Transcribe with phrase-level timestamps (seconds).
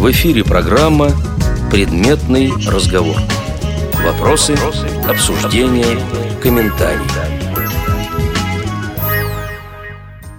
[0.00, 1.10] В эфире программа
[1.70, 3.18] «Предметный разговор».
[4.02, 4.56] Вопросы,
[5.06, 5.98] обсуждения,
[6.42, 7.04] комментарии.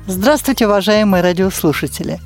[0.08, 2.20] Здравствуйте, уважаемые радиослушатели.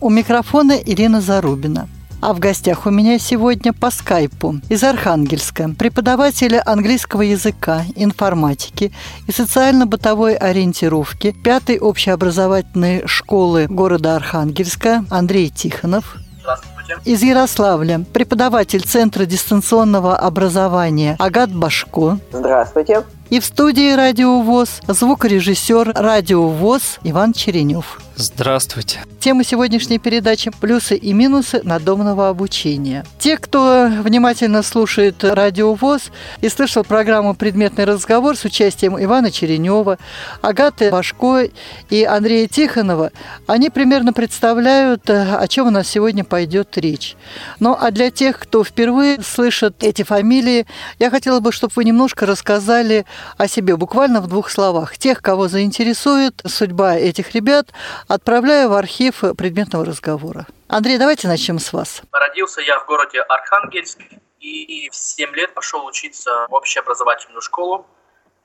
[0.00, 1.88] У микрофона Ирина Зарубина.
[2.20, 8.92] А в гостях у меня сегодня по скайпу из Архангельска преподаватели английского языка, информатики
[9.28, 16.16] и социально-бытовой ориентировки пятой общеобразовательной школы города Архангельска Андрей Тихонов.
[16.44, 16.64] Last
[17.04, 22.18] Из Ярославля преподаватель Центра дистанционного образования Агат Башко.
[22.32, 23.02] Здравствуйте.
[23.30, 27.98] И в студии «Радио ВОЗ» звукорежиссер «Радио ВОЗ» Иван Черенев.
[28.14, 29.00] Здравствуйте.
[29.20, 33.06] Тема сегодняшней передачи– плюсы и минусы надомного обучения.
[33.18, 36.10] Те, кто внимательно слушает радио ВОЗ
[36.42, 39.96] и слышал программу «Предметный разговор» с участием Ивана Черенева,
[40.42, 41.48] Агаты Башко
[41.88, 43.12] и Андрея Тихонова,
[43.46, 47.16] они примерно представляют, о чем у нас сегодня пойдет речь.
[47.60, 50.66] Ну, а для тех, кто впервые слышит эти фамилии,
[50.98, 53.06] я хотела бы, чтобы вы немножко рассказали
[53.38, 54.98] о себе, буквально в двух словах.
[54.98, 57.68] Тех, кого заинтересует судьба этих ребят,
[58.08, 60.46] отправляю в архив предметного разговора.
[60.68, 62.02] Андрей, давайте начнем с вас.
[62.12, 63.98] Родился я в городе Архангельск
[64.40, 67.86] и в 7 лет пошел учиться в общеобразовательную школу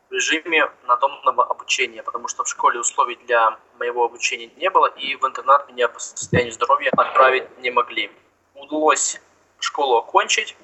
[0.09, 5.15] в режиме надомного обучения, потому что в школе условий для моего обучения не было, и
[5.15, 8.11] в интернат меня по состоянию здоровья отправить не могли.
[8.57, 9.21] Удалось
[9.59, 10.57] школу окончить,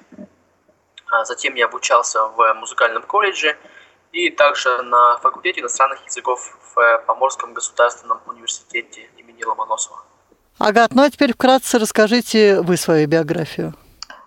[1.10, 3.56] а затем я обучался в музыкальном колледже–
[4.14, 9.98] и также на факультете иностранных языков в Поморском государственном университете имени Ломоносова.
[10.58, 13.74] Агат, ну а теперь вкратце расскажите вы свою биографию.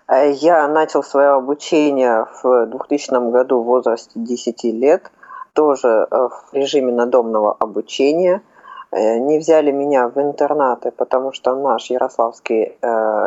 [0.08, 5.10] Я начал свое обучение в 2000 году в возрасте 10 лет,
[5.54, 8.42] тоже э, в режиме надомного обучения.
[8.90, 12.78] Э, не взяли меня в интернаты, потому что наш ярославский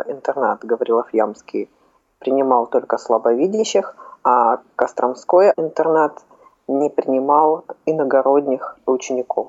[0.06, 1.68] интернат Гаврилов-Ямский
[2.18, 6.22] принимал только слабовидящих, а Костромской интернат
[6.68, 9.48] не принимал иногородних учеников.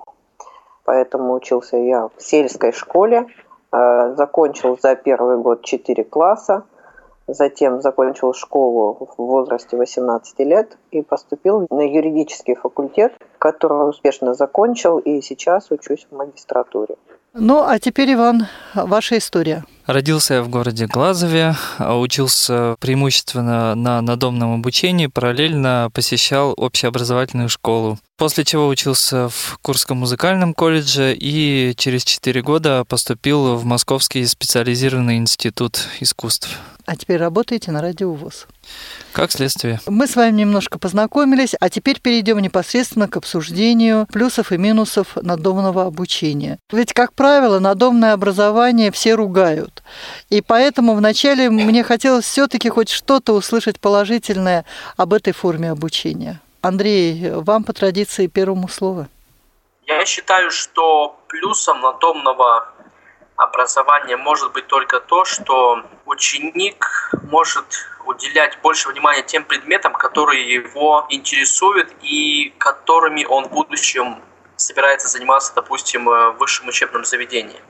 [0.86, 3.28] Поэтому учился я в сельской школе,
[3.72, 6.64] э, закончил за первый год 4 класса,
[7.28, 13.14] затем закончил школу в возрасте 18 лет и поступил на юридический факультет,
[13.44, 16.96] который успешно закончил и сейчас учусь в магистратуре.
[17.34, 19.66] Ну, а теперь, Иван, ваша история.
[19.86, 27.98] Родился я в городе Глазове, а учился преимущественно на надомном обучении, параллельно посещал общеобразовательную школу.
[28.18, 35.18] После чего учился в Курском музыкальном колледже и через 4 года поступил в Московский специализированный
[35.18, 36.58] институт искусств.
[36.86, 38.48] А теперь работаете на радио ВОЗ.
[39.12, 39.80] Как следствие.
[39.86, 45.86] Мы с вами немножко познакомились, а теперь перейдем непосредственно к обсуждению плюсов и минусов надомного
[45.86, 46.58] обучения.
[46.72, 49.84] Ведь, как правило, надомное образование все ругают.
[50.30, 54.66] И поэтому вначале мне хотелось все-таки хоть что-то услышать положительное
[54.98, 56.42] об этой форме обучения.
[56.62, 59.08] Андрей, вам по традиции первому слово.
[59.86, 62.73] Я считаю, что плюсом надомного
[63.44, 67.66] образования может быть только то, что ученик может
[68.06, 74.22] уделять больше внимания тем предметам, которые его интересуют и которыми он в будущем
[74.56, 77.62] собирается заниматься, допустим, в высшем учебном заведении.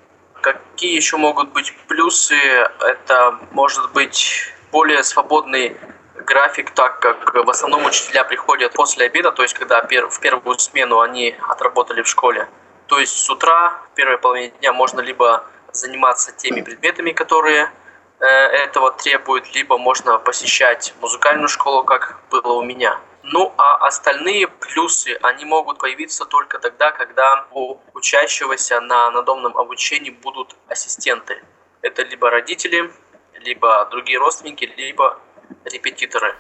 [0.42, 2.36] Какие еще могут быть плюсы?
[2.80, 5.78] Это может быть более свободный
[6.16, 11.00] график, так как в основном учителя приходят после обеда, то есть когда в первую смену
[11.00, 12.48] они отработали в школе.
[12.88, 17.72] То есть с утра, в первой половине дня можно либо заниматься теми предметами, которые
[18.20, 23.00] э, этого требуют, либо можно посещать музыкальную школу, как было у меня.
[23.24, 30.10] Ну а остальные плюсы, они могут появиться только тогда, когда у учащегося на надомном обучении
[30.10, 31.42] будут ассистенты.
[31.82, 32.92] Это либо родители,
[33.40, 35.20] либо другие родственники, либо
[35.66, 36.36] репетиторы.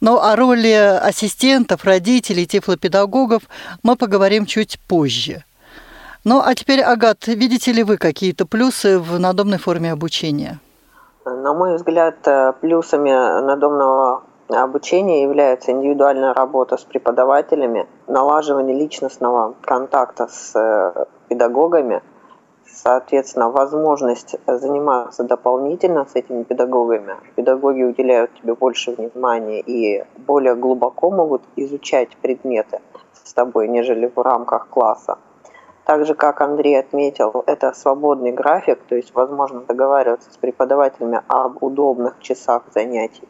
[0.00, 0.72] Ну, о роли
[1.02, 3.42] ассистентов, родителей, тифлопедагогов
[3.82, 5.44] мы поговорим чуть позже.
[6.26, 10.58] Ну, а теперь, Агат, видите ли вы какие-то плюсы в надомной форме обучения?
[11.26, 20.26] На мой взгляд, э, плюсами надомного обучения является индивидуальная работа с преподавателями, налаживание личностного контакта
[20.28, 22.02] с э, педагогами,
[22.66, 27.16] соответственно, возможность заниматься дополнительно с этими педагогами.
[27.36, 32.80] Педагоги уделяют тебе больше внимания и более глубоко могут изучать предметы
[33.12, 35.18] с тобой, нежели в рамках класса.
[35.84, 41.62] Так же, как Андрей отметил, это свободный график, то есть возможно договариваться с преподавателями об
[41.62, 43.28] удобных часах занятий.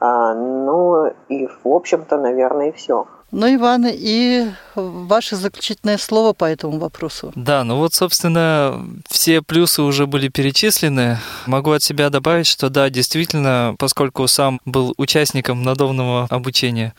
[0.00, 3.06] А, ну и, в общем-то, наверное, и все.
[3.32, 7.32] Ну, Иван, и ваше заключительное слово по этому вопросу.
[7.36, 11.18] Да, ну вот, собственно, все плюсы уже были перечислены.
[11.46, 16.92] Могу от себя добавить, что да, действительно, поскольку сам был участником надомного обучения,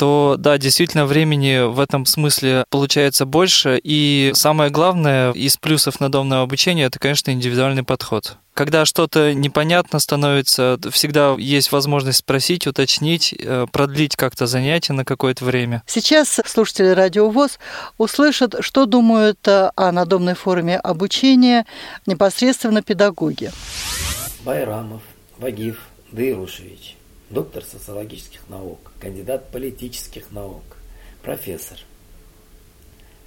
[0.00, 3.78] то да, действительно времени в этом смысле получается больше.
[3.84, 8.38] И самое главное из плюсов надомного обучения это, конечно, индивидуальный подход.
[8.54, 15.44] Когда что-то непонятно становится, всегда есть возможность спросить, уточнить, э, продлить как-то занятие на какое-то
[15.44, 15.82] время.
[15.86, 17.58] Сейчас слушатели Радио ВОЗ
[17.98, 21.66] услышат, что думают э, о надомной форме обучения
[22.06, 23.52] непосредственно педагоги.
[24.46, 25.02] Байрамов,
[25.36, 25.76] Вагиф,
[26.10, 26.96] Дырушевич,
[27.30, 30.62] доктор социологических наук, кандидат политических наук,
[31.22, 31.78] профессор,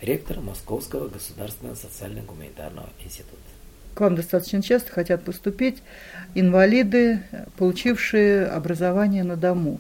[0.01, 3.38] ректор Московского государственного социально-гуманитарного института.
[3.95, 5.77] К вам достаточно часто хотят поступить
[6.35, 7.21] инвалиды,
[7.57, 9.79] получившие образование на дому.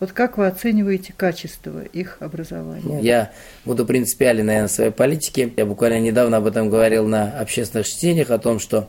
[0.00, 3.00] Вот как вы оцениваете качество их образования?
[3.02, 3.32] Я
[3.64, 5.52] буду принципиален, наверное, в своей политике.
[5.56, 8.88] Я буквально недавно об этом говорил на общественных чтениях, о том, что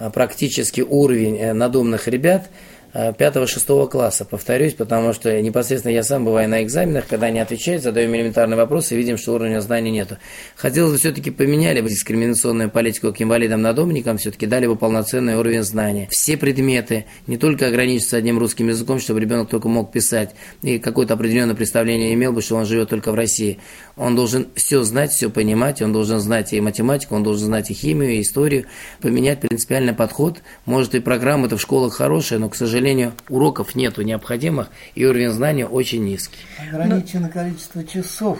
[0.00, 2.50] а, практически уровень э, надумных ребят–
[2.94, 8.14] 5-6 класса, повторюсь, потому что непосредственно я сам бываю на экзаменах, когда они отвечают, задаем
[8.14, 10.16] элементарные вопросы и видим, что уровня знаний нету.
[10.56, 16.08] Хотелось бы все-таки поменяли бы дискриминационную политику к инвалидам-надомникам, все-таки дали бы полноценный уровень знания.
[16.10, 21.14] Все предметы, не только ограничиться одним русским языком, чтобы ребенок только мог писать и какое-то
[21.14, 23.58] определенное представление имел бы, что он живет только в России.
[23.96, 27.74] Он должен все знать, все понимать, он должен знать и математику, он должен знать и
[27.74, 28.64] химию, и историю,
[29.00, 30.38] поменять принципиальный подход.
[30.64, 35.30] Может и программа-то в школах хорошая, но, к сожалению, сожалению, уроков нету необходимых, и уровень
[35.30, 36.38] знания очень низкий.
[36.72, 38.38] Ограничено количество часов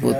[0.00, 0.16] вот.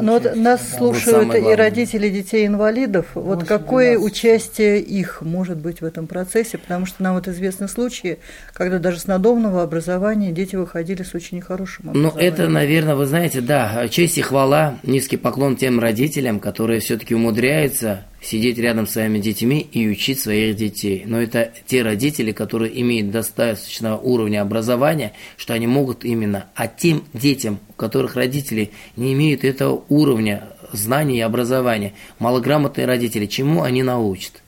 [0.00, 0.78] Но вот нас да.
[0.78, 3.08] слушают вот и родители детей-инвалидов.
[3.12, 6.56] Вот какое участие их может быть в этом процессе?
[6.56, 8.20] Потому что нам вот известны случаи,
[8.54, 12.14] когда даже с надомного образования дети выходили с очень хорошим ну, образованием.
[12.14, 17.14] Ну, это, наверное, вы знаете, да, честь и хвала, низкий поклон тем родителям, которые все-таки
[17.14, 21.02] умудряются сидеть рядом с своими детьми и учить своих детей.
[21.04, 27.04] Но это те родители, которые имеют достаточного уровня образования, что они могут именно, а тем
[27.12, 33.82] детям, у которых родители не имеют этого уровня знаний и образования, малограмотные родители, чему они
[33.82, 34.41] научат?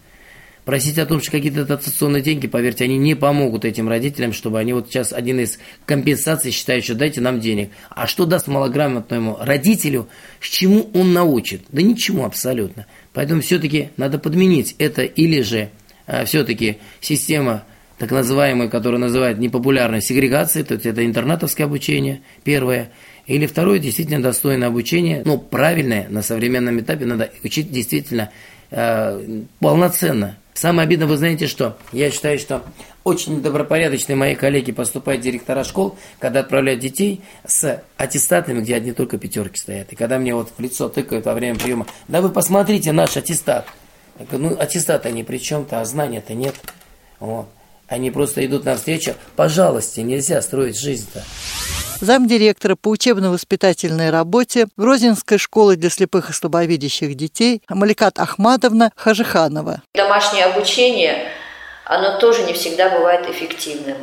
[0.65, 4.73] Просить о том, что какие-то дотационные деньги, поверьте, они не помогут этим родителям, чтобы они
[4.73, 7.71] вот сейчас один из компенсаций считают, что дайте нам денег.
[7.91, 10.09] А что даст малограмотному родителю,
[10.41, 11.63] к чему он научит?
[11.69, 12.87] Да ничему абсолютно.
[13.13, 15.69] Поэтому все-таки надо подменить это или же
[16.07, 17.65] а, все-таки система
[17.99, 22.91] так называемая, которую называют непопулярной сегрегацией, то есть это интернатовское обучение, первое.
[23.27, 28.31] Или второе, действительно достойное обучение, ну, правильное, на современном этапе надо учить действительно
[28.71, 30.37] э, полноценно.
[30.55, 31.77] Самое обидное, вы знаете что?
[31.91, 32.63] Я считаю, что
[33.03, 39.19] очень добропорядочные мои коллеги поступают директора школ, когда отправляют детей с аттестатами, где одни только
[39.19, 39.93] пятерки стоят.
[39.93, 43.67] И когда мне вот в лицо тыкают во время приема, да вы посмотрите наш аттестат.
[44.19, 46.55] Я говорю, ну аттестат они при чем-то, а знания-то нет.
[47.19, 47.49] Вот.
[47.95, 49.15] Они просто идут навстречу.
[49.37, 51.23] Пожалуйста, нельзя строить жизнь-то.
[52.05, 59.81] Замдиректора по учебно-воспитательной работе Грозинской школы для слепых и слабовидящих детей Маликат Ахмадовна Хажиханова.
[59.95, 61.29] Домашнее обучение,
[61.85, 63.99] оно тоже не всегда бывает эффективным.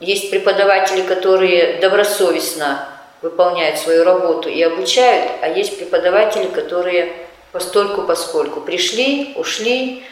[0.00, 2.88] Есть преподаватели, которые добросовестно
[3.22, 7.12] выполняют свою работу и обучают, а есть преподаватели, которые
[7.52, 10.02] постольку поскольку пришли, ушли,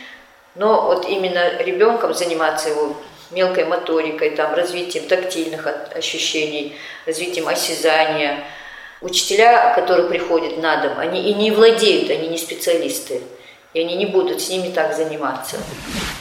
[0.55, 2.97] но вот именно ребенком заниматься его
[3.31, 8.45] мелкой моторикой, там, развитием тактильных ощущений, развитием осязания.
[9.01, 13.23] Учителя, которые приходят на дом, они и не владеют, они не специалисты,
[13.73, 15.57] и они не будут с ними так заниматься.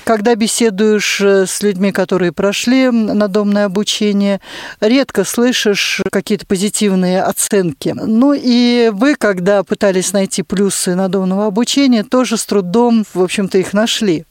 [0.03, 4.39] Когда беседуешь э, с людьми, которые прошли надомное обучение,
[4.81, 7.93] редко слышишь какие-то позитивные оценки.
[7.95, 13.73] Ну и вы, когда пытались найти плюсы надомного обучения, тоже с трудом, в общем-то, их
[13.73, 14.25] нашли.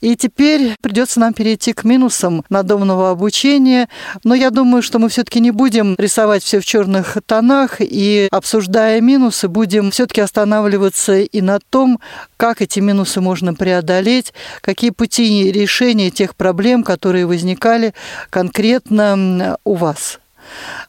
[0.00, 3.88] И теперь придется нам перейти к минусам надомного обучения.
[4.24, 9.00] Но я думаю, что мы все-таки не будем рисовать все в черных тонах и, обсуждая
[9.00, 12.00] минусы, будем все-таки останавливаться и на том,
[12.36, 17.94] как эти минусы можно преодолеть, какие пути решения тех проблем, которые возникали
[18.30, 20.18] конкретно у вас.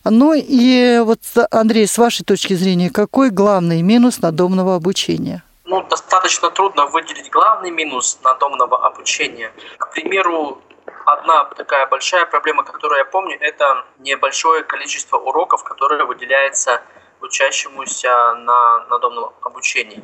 [0.03, 1.19] Ну и вот,
[1.51, 5.43] Андрей, с вашей точки зрения, какой главный минус надомного обучения?
[5.65, 9.51] Ну, достаточно трудно выделить главный минус надомного обучения.
[9.77, 10.61] К примеру,
[11.05, 16.81] одна такая большая проблема, которую я помню, это небольшое количество уроков, которое выделяется
[17.21, 20.03] учащемуся на надомном обучении.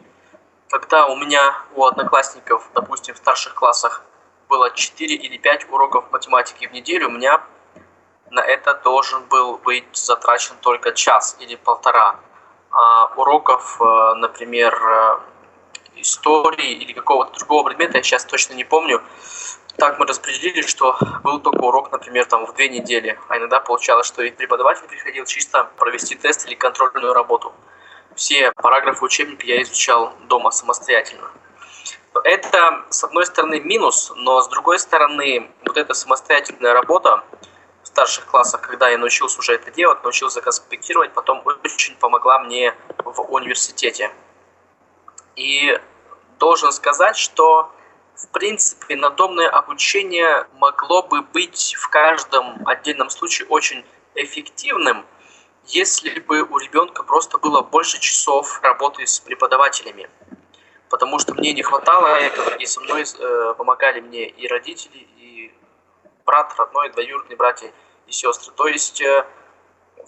[0.69, 4.03] Когда у меня, у одноклассников, допустим, в старших классах
[4.47, 7.43] было 4 или 5 уроков математики в неделю, у меня
[8.29, 12.15] на это должен был быть затрачен только час или полтора.
[12.71, 15.19] А уроков, э, например, э,
[16.01, 19.01] истории или какого-то другого предмета, я сейчас точно не помню,
[19.79, 24.07] так мы распределили, что был только урок, например, там в две недели, а иногда получалось,
[24.07, 27.53] что и преподаватель приходил чисто провести тест или контрольную работу.
[28.15, 31.31] Все параграфы учебника я изучал дома самостоятельно.
[32.25, 37.23] Это, с одной стороны, минус, но с другой стороны, вот эта самостоятельная работа
[37.83, 42.75] в старших классах, когда я научился уже это делать, научился конспектировать, потом очень помогла мне
[42.97, 44.11] в университете.
[45.39, 45.79] И
[46.37, 47.71] должен сказать, что
[48.15, 55.05] в принципе надомное обучение могло бы быть в каждом отдельном случае очень эффективным,
[55.65, 60.09] если бы у ребенка просто было больше часов работы с преподавателями
[60.89, 65.53] потому что мне не хватало этого, и со мной э, помогали мне и родители, и
[66.25, 67.71] брат родной, двоюродные братья
[68.07, 68.53] и сестры.
[68.55, 69.25] То есть э,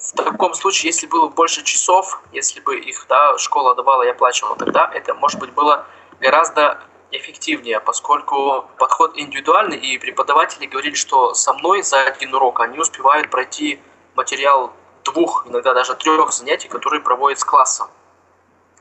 [0.01, 4.55] в таком случае, если было больше часов, если бы их да, школа давала, я оплачивал,
[4.55, 5.85] тогда это, может быть, было
[6.19, 6.81] гораздо
[7.11, 13.29] эффективнее, поскольку подход индивидуальный, и преподаватели говорили, что со мной за один урок они успевают
[13.29, 13.79] пройти
[14.15, 17.87] материал двух, иногда даже трех занятий, которые проводят с классом.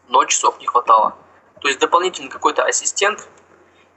[0.08, 1.16] Но часов не хватало.
[1.60, 3.28] То есть дополнительный какой-то ассистент,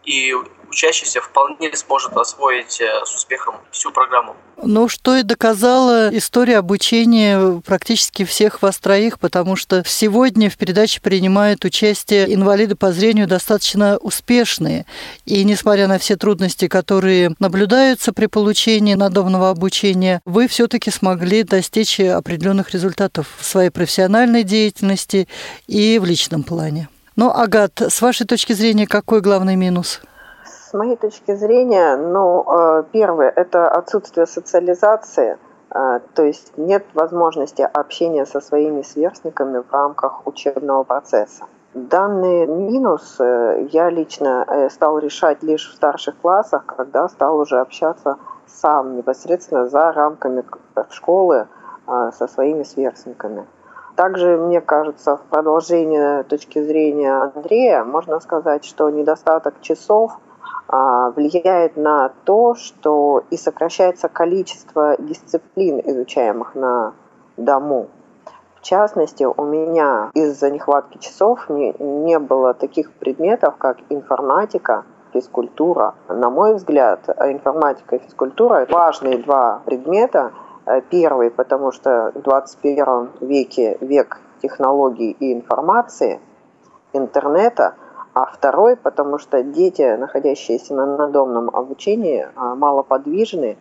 [0.05, 0.33] и
[0.73, 4.35] учащийся вполне сможет освоить э, с успехом всю программу.
[4.61, 11.01] Ну, что и доказала история обучения практически всех вас троих, потому что сегодня в передаче
[11.01, 14.85] принимают участие инвалиды по зрению достаточно успешные.
[15.25, 21.99] И несмотря на все трудности, которые наблюдаются при получении надомного обучения, вы все-таки смогли достичь
[21.99, 25.27] определенных результатов в своей профессиональной деятельности
[25.67, 26.87] и в личном плане.
[27.15, 30.01] Ну, Агат, с вашей точки зрения, какой главный минус?
[30.45, 35.37] С моей точки зрения, ну, э, первое– это отсутствие социализации,
[35.69, 41.43] э, то есть нет возможности общения со своими сверстниками в рамках учебного процесса.
[41.75, 48.17] Данный минус э, я лично стал решать лишь в старших классах, когда стал уже общаться
[48.47, 50.43] сам непосредственно за рамками
[50.89, 51.47] школы
[51.85, 53.45] со своими сверстниками.
[53.95, 60.19] Также, мне кажется, в продолжение точки зрения Андрея, можно сказать, что недостаток часов
[60.67, 66.93] а, влияет на то, что и сокращается количество дисциплин, изучаемых на
[67.37, 67.89] дому.
[68.55, 75.93] В частности, у меня из-за нехватки часов не, не было таких предметов, как информатика, физкультура.
[76.07, 80.31] На мой взгляд, информатика и физкультура– важные два предмета,
[80.89, 86.19] первый, потому что в 21 веке век технологий и информации,
[86.93, 87.75] интернета,
[88.13, 93.57] а второй, потому что дети, находящиеся на надомном обучении, а, малоподвижны,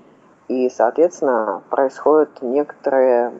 [0.49, 3.33] и, соответственно, происходят некоторые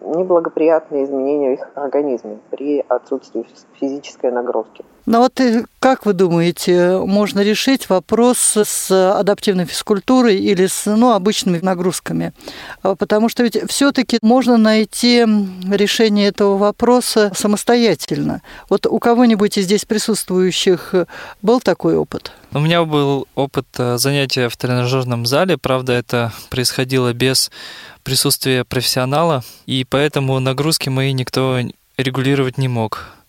[0.00, 4.84] неблагоприятные изменения в их организме при отсутствии физической нагрузки.
[5.06, 11.12] Ну вот э, как вы думаете, можно решить вопрос с адаптивной физкультурой или с ну,
[11.12, 12.32] обычными нагрузками?
[12.82, 15.26] А, потому что ведь все-таки можно найти
[15.70, 18.42] решение этого вопроса самостоятельно.
[18.68, 20.94] Вот у кого-нибудь из здесь присутствующих
[21.42, 22.32] был такой опыт?
[22.52, 27.50] У меня был опыт э, занятия в тренажерном зале, правда, это происходило без
[28.02, 31.60] присутствия профессионала, и поэтому нагрузки мои никто
[31.96, 33.19] регулировать не мог.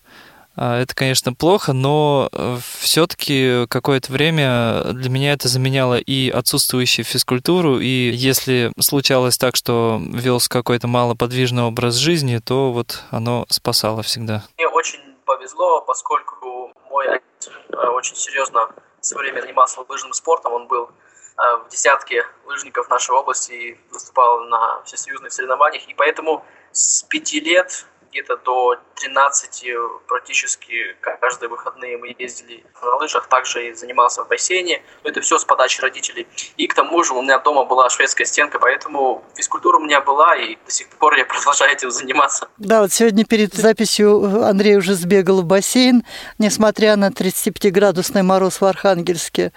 [0.55, 7.05] А, это, конечно, плохо, но э, все-таки какое-то время для меня это заменяло и отсутствующую
[7.05, 14.03] физкультуру, и если случалось так, что велся какой-то малоподвижный образ жизни, то вот оно спасало
[14.03, 14.43] всегда.
[14.57, 20.51] Мне очень повезло, поскольку мой отец э, очень серьезно в свое время занимался лыжным спортом,
[20.51, 26.43] он был э, в десятке лыжников нашей области и выступал на всесоюзных соревнованиях, и поэтому
[26.73, 29.65] с пяти лет где-то до 13
[30.07, 34.81] практически каждые выходные мы ездили на лыжах, также и занимался в бассейне.
[35.03, 36.27] Но это все с подачи родителей.
[36.57, 40.35] И к тому же у меня дома была шведская стенка, поэтому физкультура у меня была,
[40.35, 42.47] и до сих пор я продолжаю этим заниматься.
[42.57, 46.03] Да, вот сегодня перед записью Андрей уже сбегал в бассейн,
[46.37, 49.51] несмотря на 35-градусный мороз в Архангельске.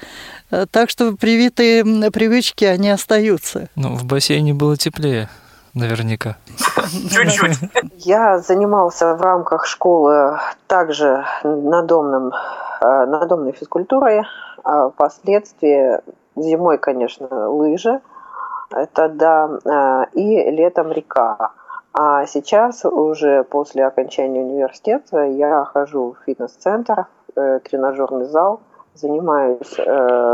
[0.70, 3.68] Так что привитые привычки, они остаются.
[3.74, 5.28] Ну, в бассейне было теплее
[5.74, 6.36] наверняка.
[7.10, 7.58] Чуть-чуть.
[7.98, 12.32] Я занимался в рамках школы также надомным,
[12.80, 14.22] э, надомной физкультурой.
[14.62, 16.00] А впоследствии
[16.36, 18.00] зимой, конечно, лыжи.
[18.70, 19.50] Это да.
[19.64, 21.52] Э, и летом река.
[21.92, 28.60] А сейчас, уже после окончания университета, я хожу в фитнес-центр, э, тренажерный зал,
[28.94, 29.76] занимаюсь,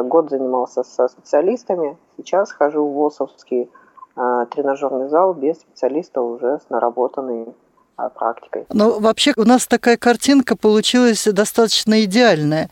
[0.06, 3.70] год занимался со специалистами, сейчас хожу в ВОСовский
[4.14, 7.54] тренажерный зал без специалиста уже с наработанной
[8.00, 8.64] а, практикой.
[8.72, 12.70] Но вообще у нас такая картинка получилась достаточно идеальная.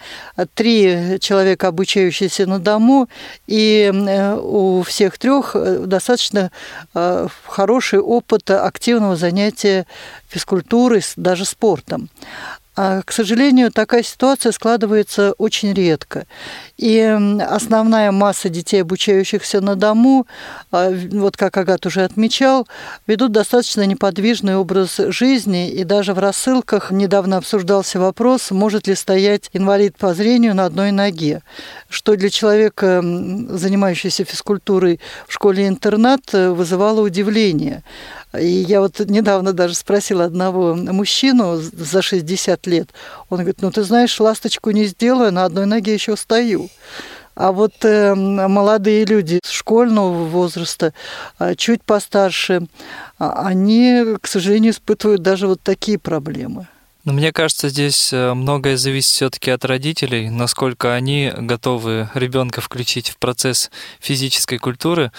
[0.54, 3.08] Три человека, обучающиеся на дому,
[3.46, 6.50] и э, у всех трех э, достаточно
[6.94, 9.86] э, хороший опыт активного занятия
[10.28, 12.08] физкультурой, даже спортом.
[12.80, 16.26] А, к сожалению, такая ситуация складывается очень редко.
[16.76, 16.96] И
[17.40, 20.28] основная масса детей, обучающихся на дому,
[20.70, 22.68] а, вот как Агат уже отмечал,
[23.08, 25.68] ведут достаточно неподвижный образ жизни.
[25.70, 30.92] И даже в рассылках недавно обсуждался вопрос, может ли стоять инвалид по зрению на одной
[30.92, 31.42] ноге,
[31.88, 37.82] что для человека, занимающегося физкультурой в школе-интернат, вызывало удивление.
[38.36, 42.90] И я вот недавно даже спросила одного мужчину за 60 лет.
[43.30, 46.68] Он говорит, ну ты знаешь, ласточку не сделаю, на одной ноге еще стою.
[47.34, 50.92] А вот э, молодые люди школьного возраста,
[51.38, 52.66] э, чуть постарше,
[53.18, 56.66] э, они, к сожалению, испытывают даже вот такие проблемы.
[57.04, 63.08] Но мне кажется, здесь э, многое зависит все-таки от родителей, насколько они готовы ребенка включить
[63.08, 63.70] в процесс
[64.00, 65.12] физической культуры.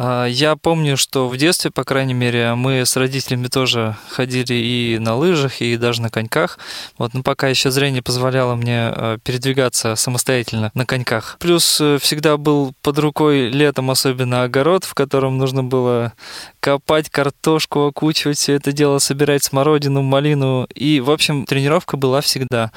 [0.00, 4.96] А, я помню, что в детстве, по крайней мере, мы с родителями тоже ходили и
[5.00, 6.60] на лыжах, и даже на коньках.
[6.98, 11.36] Вот, но пока еще зрение позволяло мне э, передвигаться самостоятельно на коньках.
[11.40, 16.12] Плюс э, всегда был под рукой летом особенно огород, в котором нужно было
[16.60, 20.68] копать картошку, окучивать все это дело, собирать смородину, малину.
[20.76, 22.70] И, в общем, тренировка была всегда.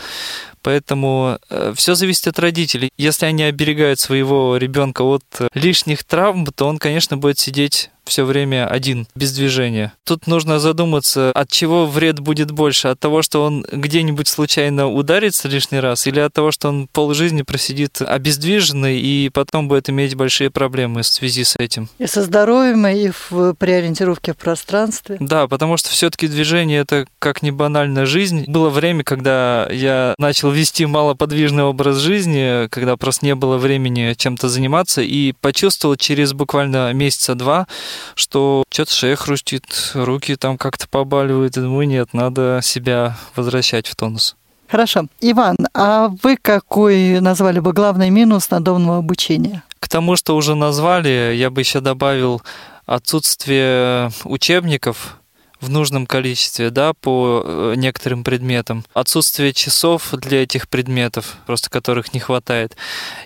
[0.61, 2.91] Поэтому э, все зависит от родителей.
[2.97, 8.67] Если они оберегают своего ребенка от лишних травм, то он, конечно, будет сидеть все время
[8.67, 9.93] один, без движения.
[10.03, 12.89] Тут нужно задуматься, от чего вред будет больше?
[12.89, 17.41] От того, что он где-нибудь случайно ударится лишний раз, или от того, что он полжизни
[17.41, 21.89] просидит обездвиженный и потом будет иметь большие проблемы в связи с этим?
[21.99, 25.17] И со здоровьем, и в, при ориентировке в пространстве.
[25.19, 28.45] Да, потому что все-таки движение это как не банальная жизнь.
[28.47, 34.49] Было время, когда я начал вести малоподвижный образ жизни, когда просто не было времени чем-то
[34.49, 37.67] заниматься, и почувствовал через буквально месяца два,
[38.15, 41.57] что что-то шея хрустит, руки там как-то побаливают.
[41.57, 44.35] И думаю, нет, надо себя возвращать в тонус.
[44.67, 45.07] Хорошо.
[45.19, 49.63] Иван, а вы какой назвали бы главный минус надомного обучения?
[49.79, 52.41] К тому, что уже назвали, я бы еще добавил
[52.85, 55.17] отсутствие учебников
[55.61, 58.83] в нужном количестве, да, по э, некоторым предметам.
[58.93, 62.75] Отсутствие часов для этих предметов, просто которых не хватает.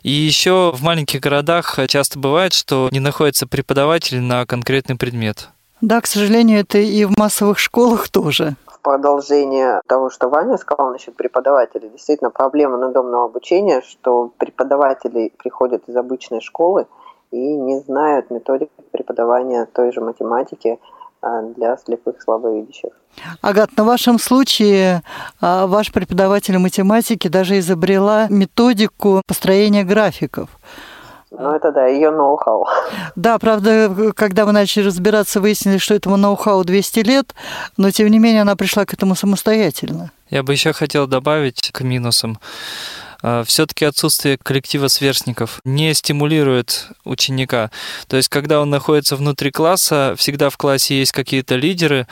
[0.03, 5.49] И еще в маленьких городах часто бывает, что не находятся преподаватели на конкретный предмет.
[5.81, 8.55] Да, к сожалению, это и в массовых школах тоже.
[8.65, 15.87] В продолжение того, что Ваня сказал насчет преподавателей, действительно проблема надомного обучения, что преподаватели приходят
[15.87, 16.87] из обычной школы
[17.31, 20.79] и не знают методик преподавания той же математики,
[21.55, 22.91] для слепых слабовидящих.
[23.41, 25.03] Агат, на вашем случае
[25.41, 30.49] а, ваш преподаватель математики даже изобрела методику построения графиков.
[31.31, 32.65] Ну, это да, ее ноу-хау.
[33.15, 37.35] Да, правда, когда мы начали разбираться, выяснили, что этому ноу-хау 200 лет,
[37.77, 40.11] но тем не менее она пришла к этому самостоятельно.
[40.29, 42.39] Я бы еще хотел добавить к минусам.
[43.27, 47.71] А, все-таки отсутствие коллектива сверстников не стимулирует ученика.
[48.07, 52.05] То есть, когда он находится внутри класса, всегда в классе есть какие-то лидеры,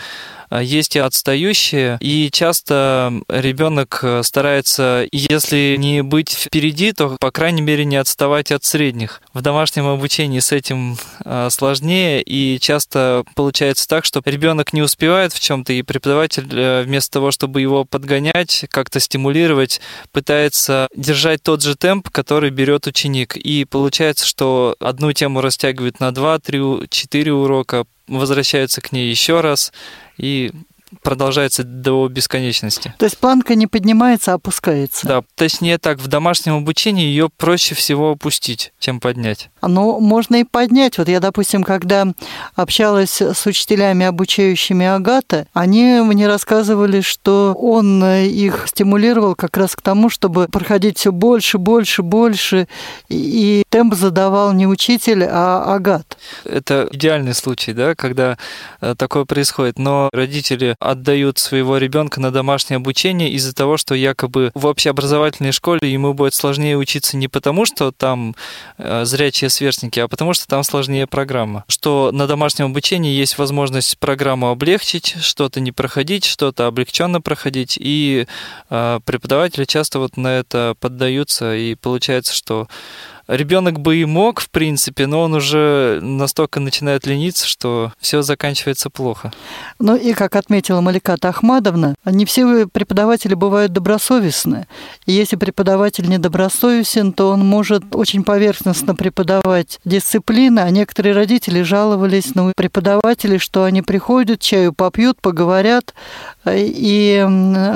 [0.51, 7.61] есть и отстающие, и часто ребенок э, старается, если не быть впереди, то, по крайней
[7.61, 9.21] мере, не отставать от средних.
[9.33, 15.33] В домашнем обучении с этим а, сложнее, и часто получается так, что ребенок не успевает
[15.33, 21.61] в чем-то, и преподаватель э, вместо того, чтобы его подгонять, как-то стимулировать, пытается держать тот
[21.61, 23.35] же темп, который берет ученик.
[23.35, 29.41] И получается, что одну тему растягивает на 2, 3, 4 урока, возвращаются к ней еще
[29.41, 29.71] раз,
[30.17, 30.51] и
[31.01, 32.93] продолжается до бесконечности.
[32.97, 35.07] То есть планка не поднимается, а опускается.
[35.07, 39.49] Да, точнее так, в домашнем обучении ее проще всего опустить, чем поднять.
[39.61, 40.97] Ну, можно и поднять.
[40.97, 42.07] Вот я, допустим, когда
[42.55, 49.81] общалась с учителями, обучающими Агата, они мне рассказывали, что он их стимулировал как раз к
[49.81, 52.67] тому, чтобы проходить все больше, больше, больше,
[53.09, 56.17] и темп задавал не учитель, а Агат.
[56.45, 58.37] Это идеальный случай, да, когда
[58.81, 64.51] э, такое происходит, но родители отдают своего ребенка на домашнее обучение из-за того, что якобы
[64.53, 68.35] в общеобразовательной школе ему будет сложнее учиться не потому, что там
[68.77, 71.63] э, зрячие сверстники, а потому что там сложнее программа.
[71.67, 78.27] Что на домашнем обучении есть возможность программу облегчить, что-то не проходить, что-то облегченно проходить, и
[78.69, 82.67] э, преподаватели часто вот на это поддаются, и получается, что
[83.27, 88.89] ребенок бы и мог, в принципе, но он уже настолько начинает лениться, что все заканчивается
[88.89, 89.31] плохо.
[89.79, 94.67] Ну и, как отметила Малика Ахмадовна, не все преподаватели бывают добросовестны.
[95.05, 102.35] И если преподаватель недобросовестен, то он может очень поверхностно преподавать дисциплины, а некоторые родители жаловались
[102.35, 105.93] на преподавателей, что они приходят, чаю попьют, поговорят,
[106.45, 107.25] и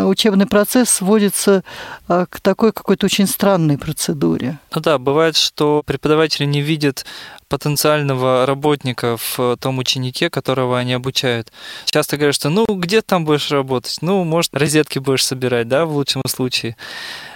[0.05, 1.63] учебный процесс сводится
[2.07, 4.60] а, к такой какой-то очень странной процедуре.
[4.75, 7.06] Ну да, бывает, что преподаватели не видят
[7.47, 11.52] потенциального работника в том ученике, которого они обучают.
[11.86, 13.97] Часто говорят, что ну где там будешь работать?
[14.02, 16.76] Ну, может, розетки будешь собирать, да, в лучшем случае.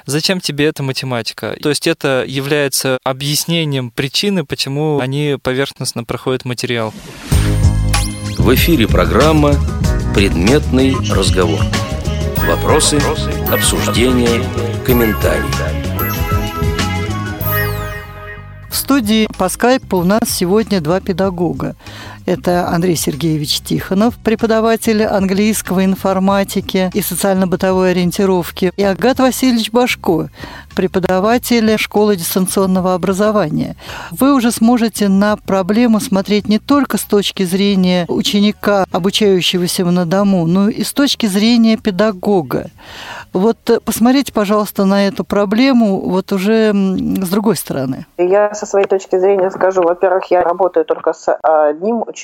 [0.06, 1.56] Зачем тебе эта математика?
[1.62, 6.94] То есть это является объяснением причины, почему они поверхностно проходят материал.
[8.38, 9.56] В эфире программа
[10.16, 11.62] «Предметный разговор».
[12.48, 13.00] Вопросы,
[13.52, 14.44] обсуждения,
[14.84, 15.71] комментарии.
[18.72, 21.76] В студии по скайпу у нас сегодня два педагога.
[22.32, 30.30] Это Андрей Сергеевич Тихонов, преподаватель английского, информатики и социально-бытовой ориентировки, и Агат Васильевич Башко,
[30.74, 33.76] преподаватель школы дистанционного образования.
[34.12, 40.48] Вы уже сможете на проблему смотреть не только с точки зрения ученика, обучающегося на дому,
[40.48, 42.68] но и с точки зрения педагога.
[43.34, 48.06] Вот э, посмотрите, пожалуйста, на эту проблему вот уже с другой стороны.
[48.18, 52.21] Я со своей точки зрения скажу, во-первых, я работаю только с одним учеником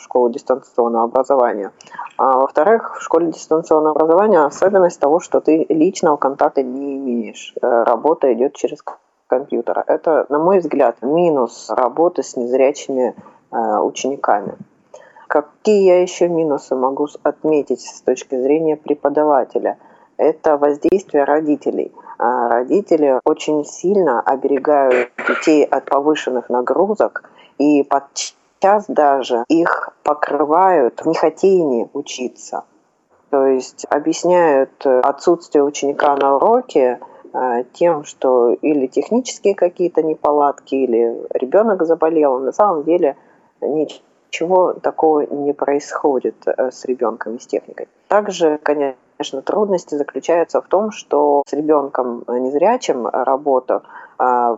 [0.00, 1.72] школы дистанционного образования.
[2.16, 7.54] А во-вторых, в школе дистанционного образования особенность того, что ты личного контакта не имеешь.
[7.60, 8.82] Э, работа идет через
[9.26, 9.82] компьютер.
[9.86, 13.14] Это, на мой взгляд, минус работы с незрячими
[13.50, 14.56] э, учениками.
[15.26, 19.78] Какие я еще минусы могу отметить с точки зрения преподавателя?
[20.18, 21.90] Это воздействие родителей.
[22.18, 27.24] А родители очень сильно оберегают детей от повышенных нагрузок
[27.56, 28.04] и под
[28.62, 32.64] сейчас даже их покрывают в нехотении учиться.
[33.30, 37.00] То есть объясняют отсутствие ученика на уроке
[37.32, 42.38] э, тем, что или технические какие-то неполадки, или ребенок заболел.
[42.38, 43.16] На самом деле
[43.60, 47.88] ничего такого не происходит э, с ребенком и с техникой.
[48.06, 54.01] Также, конечно, трудности заключаются в том, что с ребенком незрячим работа а,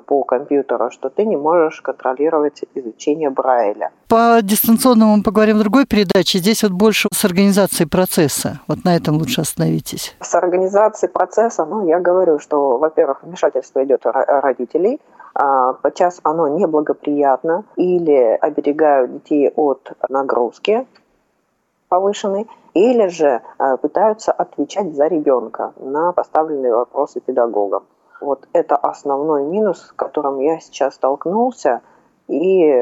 [0.07, 3.91] по компьютеру, что ты не можешь контролировать изучение Брайля.
[4.09, 6.39] По дистанционному мы поговорим в другой передаче.
[6.39, 8.61] Здесь вот больше с организацией процесса.
[8.69, 10.17] Вот на этом лучше остановитесь.
[10.21, 15.01] С организацией процесса, ну, я говорю, что, во-первых, вмешательство идет родителей,
[15.35, 20.87] а, подчас оно неблагоприятно или оберегают детей от нагрузки
[21.89, 27.85] повышенной, или же а, пытаются отвечать за ребенка на поставленные вопросы педагогам.
[28.21, 31.83] Вот это основной минус, с которым я сейчас столкнулся,
[32.29, 32.73] и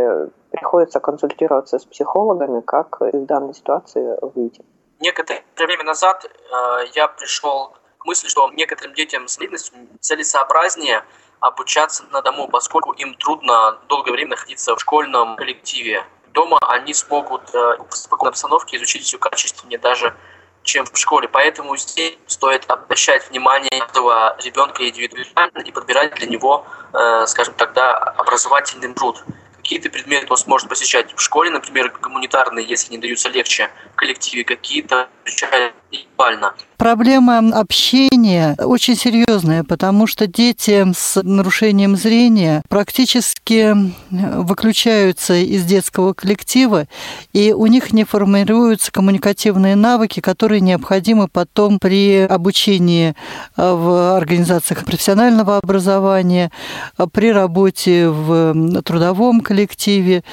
[0.50, 4.64] приходится консультироваться с психологами, как из данной ситуации выйти.
[5.00, 11.02] Некоторое время назад э, я пришел к мысли, что некоторым детям с инвалидностью целесообразнее
[11.40, 16.04] обучаться на дому, поскольку им трудно долгое время находиться в школьном коллективе.
[16.32, 20.14] Дома они смогут э, в спокойной обстановке изучить все качественнее даже
[20.62, 21.28] чем в школе.
[21.28, 27.94] Поэтому здесь стоит обращать внимание этого ребенка индивидуально и подбирать для него, э, скажем тогда,
[27.96, 29.22] образовательный труд.
[29.56, 34.44] Какие-то предметы он сможет посещать в школе, например, гуманитарные, если не даются легче, в коллективе,
[34.44, 36.54] какие-то изучать индивидуально.
[36.82, 43.76] Проблема общения очень серьезная, потому что дети с нарушением зрения практически
[44.10, 46.88] выключаются из детского коллектива,
[47.32, 53.14] и у них не формируются коммуникативные навыки, которые необходимы потом при обучении
[53.56, 56.50] э, в организациях профессионального образования,
[56.98, 60.24] э, при работе в трудовом коллективе.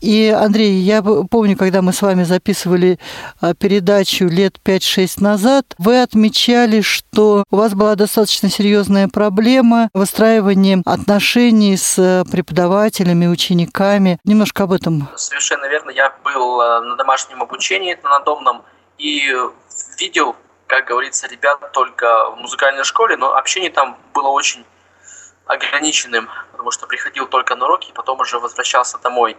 [0.00, 3.00] И, Андрей, я помню, когда мы с вами записывали
[3.40, 10.82] э, передачу лет 5-6 назад, вы отмечали, что у вас была достаточно серьезная проблема выстраивания
[10.84, 14.18] отношений с преподавателями, учениками.
[14.22, 15.08] Немножко об этом.
[15.16, 15.88] Совершенно верно.
[15.88, 18.64] Я был э, на домашнем обучении на надомном
[18.98, 19.34] и
[19.98, 24.66] видел, как говорится, ребят только в музыкальной школе, но общение там было очень
[25.46, 29.38] ограниченным, потому что приходил только на уроки потом уже возвращался домой.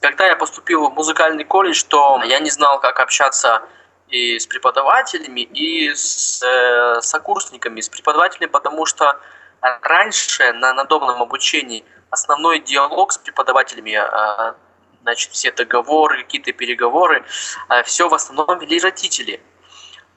[0.00, 3.62] Когда я поступил в музыкальный колледж, то я не знал, как общаться
[4.10, 9.20] и с преподавателями, и с э, сокурсниками, с преподавателями, потому что
[9.60, 14.54] раньше на надомном обучении основной диалог с преподавателями, э,
[15.02, 17.24] значит, все договоры, какие-то переговоры,
[17.68, 19.40] э, все в основном вели родители.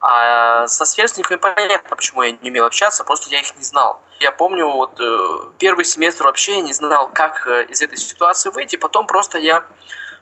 [0.00, 4.02] А со сверстниками понятно, почему я не умел общаться, просто я их не знал.
[4.18, 8.50] Я помню, вот э, первый семестр вообще я не знал, как э, из этой ситуации
[8.50, 8.74] выйти.
[8.74, 9.64] Потом просто я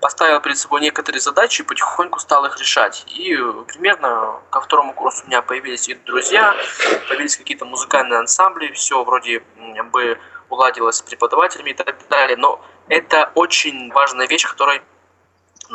[0.01, 3.05] поставил перед собой некоторые задачи и потихоньку стал их решать.
[3.09, 3.37] И
[3.69, 6.55] примерно ко второму курсу у меня появились и друзья,
[7.09, 9.43] появились какие-то музыкальные ансамбли, все вроде
[9.93, 12.37] бы уладилось с преподавателями и так далее.
[12.37, 14.83] Но это очень важная вещь, которой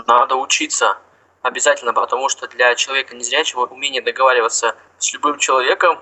[0.08, 0.98] надо учиться
[1.42, 6.00] обязательно, потому что для человека незрячего умение договариваться с любым человеком,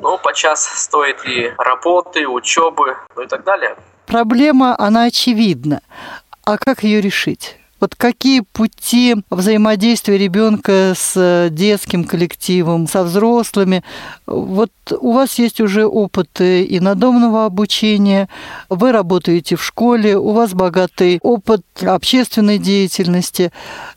[0.00, 3.76] ну, подчас стоит и работы, учебы, ну и так далее.
[4.06, 5.80] Проблема, она очевидна.
[6.44, 7.56] А как ее решить?
[7.80, 13.82] Вот какие пути взаимодействия ребенка с детским коллективом, со взрослыми?
[14.26, 18.28] Вот у вас есть уже опыт и надомного обучения,
[18.68, 23.50] вы работаете в школе, у вас богатый опыт общественной деятельности.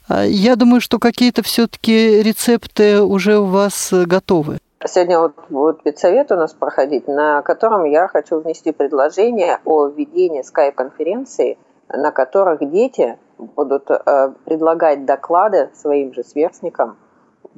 [0.09, 4.57] Я думаю, что какие-то все-таки рецепты уже у вас готовы.
[4.85, 10.41] Сегодня вот будет педсовет у нас проходить, на котором я хочу внести предложение о введении
[10.41, 11.57] скайп-конференции–
[11.89, 16.97] на которых дети будут э, предлагать доклады своим же сверстникам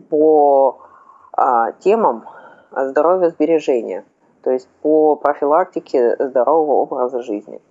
[0.10, 0.80] по
[1.34, 2.26] а, темам
[2.72, 4.06] здоровья сбережения,
[4.44, 7.62] то есть по профилактике здорового образа жизни.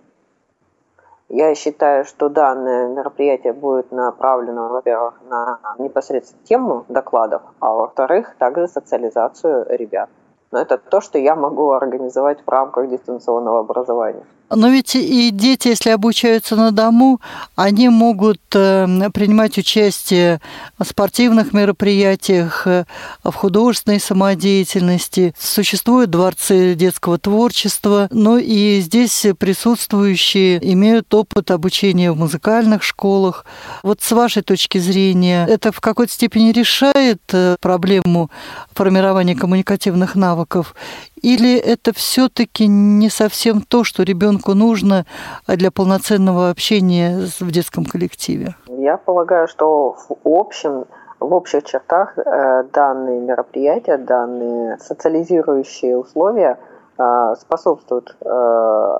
[1.29, 8.67] Я считаю, что данное мероприятие будет направлено, во-первых, на непосредственно тему докладов, а во-вторых, также
[8.67, 10.09] социализацию ребят.
[10.51, 14.25] Но это то, что я могу организовать в рамках дистанционного образования.
[14.49, 17.21] Но ведь и дети, если обучаются на дому,
[17.55, 20.41] они могут э, принимать участие
[20.77, 22.85] в спортивных мероприятиях, э,
[23.23, 25.35] в художественной самодеятельности.
[25.37, 33.45] Существуют дворцы детского творчества, но и здесь присутствующие имеют опыт обучения в музыкальных школах.
[33.83, 38.31] Вот с вашей точки зрения, это в какой-то степени решает э, проблему
[38.73, 40.73] формирования коммуникативных навыков?
[41.21, 45.05] Или это все-таки не совсем то, что ребенку нужно
[45.47, 48.55] для полноценного общения в детском коллективе?
[48.67, 50.85] Я полагаю, что в общем
[51.19, 56.57] в общих чертах э, данные мероприятия, данные социализирующие условия
[56.97, 58.97] э, способствуют э,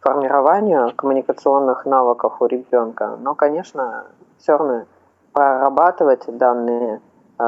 [0.00, 3.18] формированию коммуникационных навыков у ребенка.
[3.20, 4.04] Но, конечно,
[4.38, 4.84] все равно
[5.32, 7.00] прорабатывать данные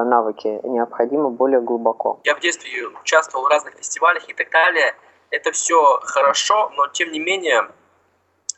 [0.04, 2.20] навыки необходимо более глубоко.
[2.24, 4.94] Я в детстве участвовал в разных фестивалях и так далее.
[5.30, 7.68] Это все хорошо, но тем не менее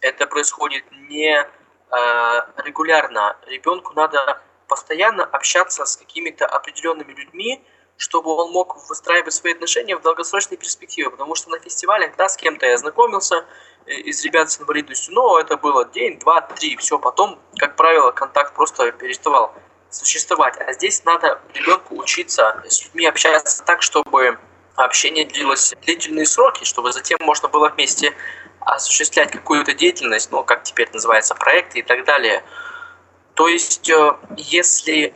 [0.01, 1.47] это происходит не э,
[2.65, 3.37] регулярно.
[3.47, 7.65] Ребенку надо постоянно общаться с какими-то определенными людьми,
[7.97, 11.11] чтобы он мог выстраивать свои отношения в долгосрочной перспективе.
[11.11, 13.45] Потому что на фестивалях, да, с кем-то я знакомился,
[13.87, 18.11] э, из ребят с инвалидностью, но это было день, два, три, все, потом, как правило,
[18.11, 19.55] контакт просто переставал
[19.95, 20.57] существовать.
[20.61, 24.39] А здесь надо ребенку учиться с людьми общаться так, чтобы
[24.75, 28.15] общение длилось длительные сроки, чтобы затем можно было вместе
[28.61, 32.43] осуществлять какую-то деятельность, ну, как теперь называется, проекты и так далее.
[33.35, 35.15] То есть, э, если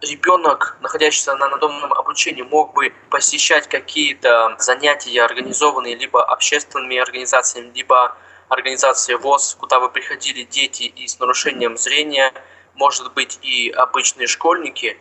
[0.00, 8.16] ребенок, находящийся на надомном обучении, мог бы посещать какие-то занятия, организованные либо общественными организациями, либо
[8.48, 12.32] организацией ВОЗ, куда бы приходили дети и с нарушением зрения–
[12.74, 14.98] может быть, и обычные школьники,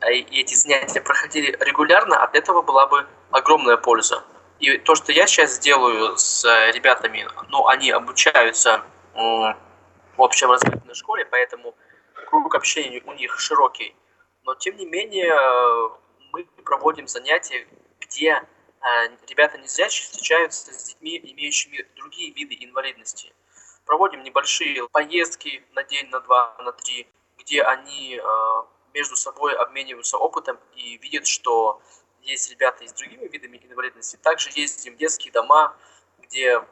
[0.00, 4.24] а и эти занятия проходили регулярно, от этого была бы огромная польза.
[4.60, 8.82] И то, что я сейчас делаю с ребятами, ну, они обучаются
[9.14, 9.56] в
[10.16, 11.74] общеобразовательной школе, поэтому
[12.26, 13.94] круг общения у них широкий.
[14.44, 15.34] Но, тем не менее,
[16.32, 17.66] мы проводим занятия,
[18.00, 18.42] где э,
[19.28, 23.32] ребята незрячие встречаются с детьми, имеющими другие виды инвалидности
[23.88, 30.18] проводим небольшие поездки на день, на два, на три, где они э, между собой обмениваются
[30.18, 31.80] опытом и видят, что
[32.20, 34.16] есть ребята и с другими видами инвалидности.
[34.16, 35.74] Также в детские дома,
[36.18, 36.62] где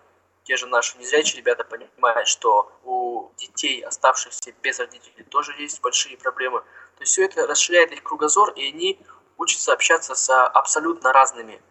[0.45, 6.19] те же наши незрячие ребята понимают, что у детей, оставшихся без родителей, тоже есть большие
[6.19, 6.61] проблемы.
[6.61, 9.01] То есть все это расширяет их кругозор, и они
[9.39, 11.63] учатся общаться с абсолютно разными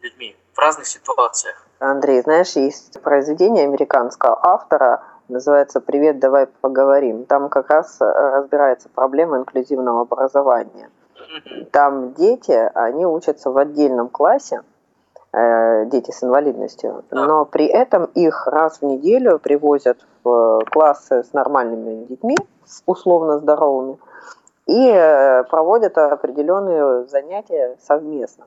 [0.00, 1.66] людьми в разных ситуациях.
[1.78, 7.26] Андрей, знаешь, есть произведение американского автора, называется «Привет, давай поговорим».
[7.26, 10.88] Там как раз разбирается проблема инклюзивного образования.
[11.72, 14.62] Там дети, они учатся в отдельном классе,
[15.32, 21.32] э, дети с инвалидностью, но при этом их раз в неделю привозят в классы с
[21.34, 22.36] нормальными детьми,
[22.86, 23.98] условно здоровыми,
[24.66, 28.46] и э, проводят определенные занятия совместно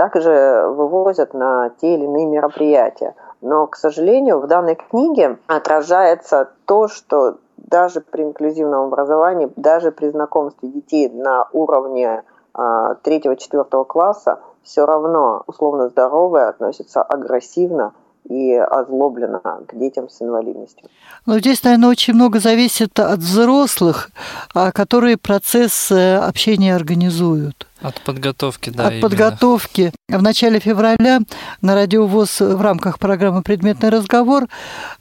[0.00, 3.14] также вывозят на те или иные мероприятия.
[3.42, 10.08] Но, к сожалению, в данной книге отражается то, что даже при инклюзивном образовании, даже при
[10.08, 12.22] знакомстве детей на уровне
[12.54, 17.92] 3-4 класса все равно условно здоровые относятся агрессивно
[18.24, 20.88] и озлоблена к детям с инвалидностью.
[21.26, 24.08] Но здесь, наверное, очень много зависит от взрослых,
[24.54, 27.66] а, которые процесс э, общения организуют.
[27.82, 28.86] От подготовки, да.
[28.86, 29.08] От именно.
[29.08, 29.92] подготовки.
[30.08, 31.20] В начале февраля
[31.62, 34.48] на радиовоз в рамках программы «Предметный разговор»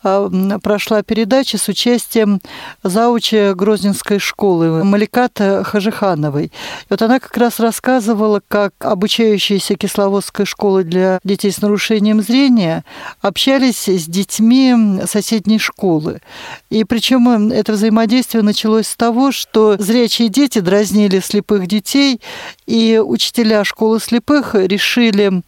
[0.01, 0.29] а,
[0.63, 2.41] прошла передача с участием
[2.83, 6.45] зауча Грозненской школы Маликата Хажихановой.
[6.45, 6.51] И
[6.89, 12.85] вот она как раз рассказывала, как обучающиеся Кисловодской школы для детей с нарушением зрения
[13.21, 16.21] общались с детьми соседней школы.
[16.69, 22.21] И причем это взаимодействие началось с того, что зрячие дети дразнили слепых детей
[22.69, 25.41] и учителя школы слепых решили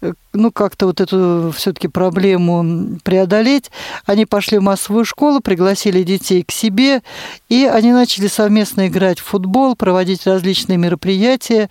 [0.00, 3.70] э, ну, как-то вот эту все-таки проблему преодолеть.
[4.06, 7.02] Они пошли в массовую школу, пригласили детей к себе,
[7.50, 11.68] и они начали совместно играть в футбол, проводить различные мероприятия.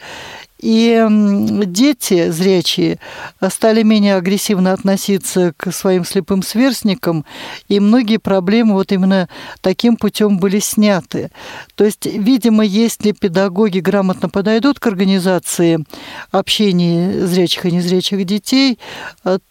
[0.61, 1.05] И
[1.65, 2.99] дети зрячие
[3.49, 7.25] стали менее агрессивно относиться к своим слепым сверстникам,
[7.67, 9.27] и многие проблемы вот именно
[9.61, 11.31] таким путем были сняты.
[11.73, 15.83] То есть, видимо, если педагоги грамотно подойдут к организации
[16.29, 18.77] общения зрячих и незрячих детей,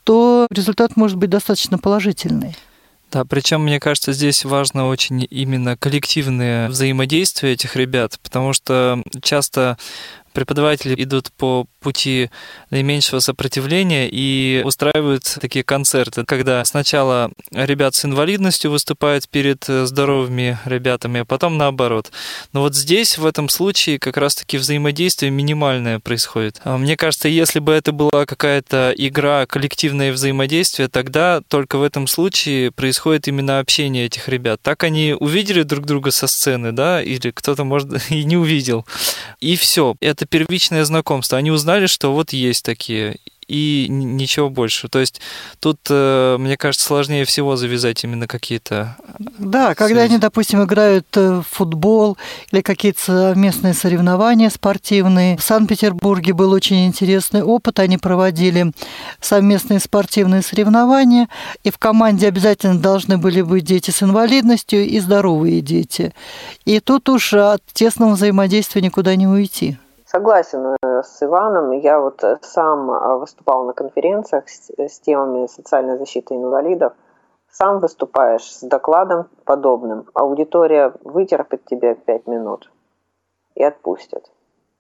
[0.05, 2.57] то результат может быть достаточно положительный.
[3.13, 9.79] Да, причем, мне кажется, здесь важно очень именно коллективное взаимодействие этих ребят, потому что часто
[10.33, 12.31] преподаватели идут по пути
[12.71, 20.59] наименьшего сопротивления и устраивают такие концерты, когда сначала ребят с инвалидностью выступают перед э, здоровыми
[20.65, 22.11] ребятами, а потом наоборот.
[22.53, 26.61] Но вот здесь, в этом случае, как раз-таки взаимодействие минимальное происходит.
[26.65, 32.07] А мне кажется, если бы это была какая-то игра, коллективное взаимодействие, тогда только в этом
[32.07, 34.61] случае происходит именно общение этих ребят.
[34.63, 38.87] Так они увидели друг друга со сцены, да, или кто-то, может, и не увидел.
[39.41, 39.97] И все.
[40.01, 41.39] Это первичное знакомство.
[41.39, 44.89] Они узнали знали, что вот есть такие, и ничего больше.
[44.89, 45.21] То есть
[45.61, 48.97] тут, э, мне кажется, сложнее всего завязать именно какие-то...
[49.39, 52.17] Да, когда они, допустим, играют э, в футбол
[52.53, 55.37] или какие-то местные соревнования спортивные.
[55.37, 57.79] В Санкт-Петербурге был очень интересный опыт.
[57.79, 58.73] Они проводили
[59.21, 61.29] совместные спортивные соревнования,
[61.65, 66.13] и в команде обязательно должны были быть дети с инвалидностью и здоровые дети.
[66.65, 69.79] И тут уж от тесного взаимодействия никуда не уйти.
[70.13, 71.71] Согласен э, с Иваном.
[71.71, 76.95] Я вот э, сам э, выступал на конференциях с, с темами социальной защиты инвалидов.
[77.49, 80.09] Сам выступаешь с докладом подобным.
[80.15, 82.73] Аудитория вытерпит тебя пять минут
[83.55, 84.29] и отпустит.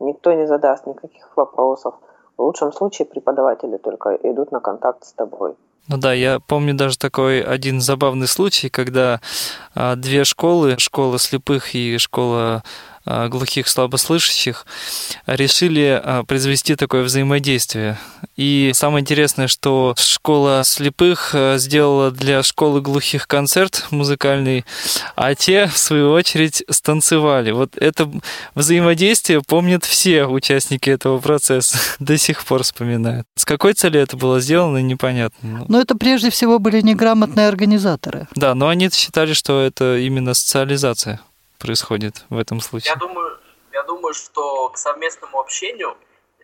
[0.00, 1.94] Никто не задаст никаких вопросов.
[2.36, 5.54] В лучшем случае преподаватели только идут на контакт с тобой.
[5.90, 9.20] Ну да, я помню даже такой один забавный случай, когда
[9.74, 12.62] а, две школы, школа слепых и школа
[13.06, 14.66] а, глухих слабослышащих
[15.26, 17.98] решили а, произвести такое взаимодействие.
[18.36, 24.64] И самое интересное, что школа слепых сделала для школы глухих концерт музыкальный,
[25.16, 27.50] а те, в свою очередь, станцевали.
[27.52, 28.10] Вот это
[28.54, 33.26] взаимодействие помнят все участники этого процесса, до сих пор вспоминают.
[33.34, 35.64] С какой целью это было сделано, непонятно.
[35.80, 38.28] Но это прежде всего были неграмотные организаторы.
[38.34, 41.22] Да, но они считали, что это именно социализация
[41.58, 42.90] происходит в этом случае?
[42.90, 43.38] Я думаю,
[43.72, 45.96] я думаю, что к совместному общению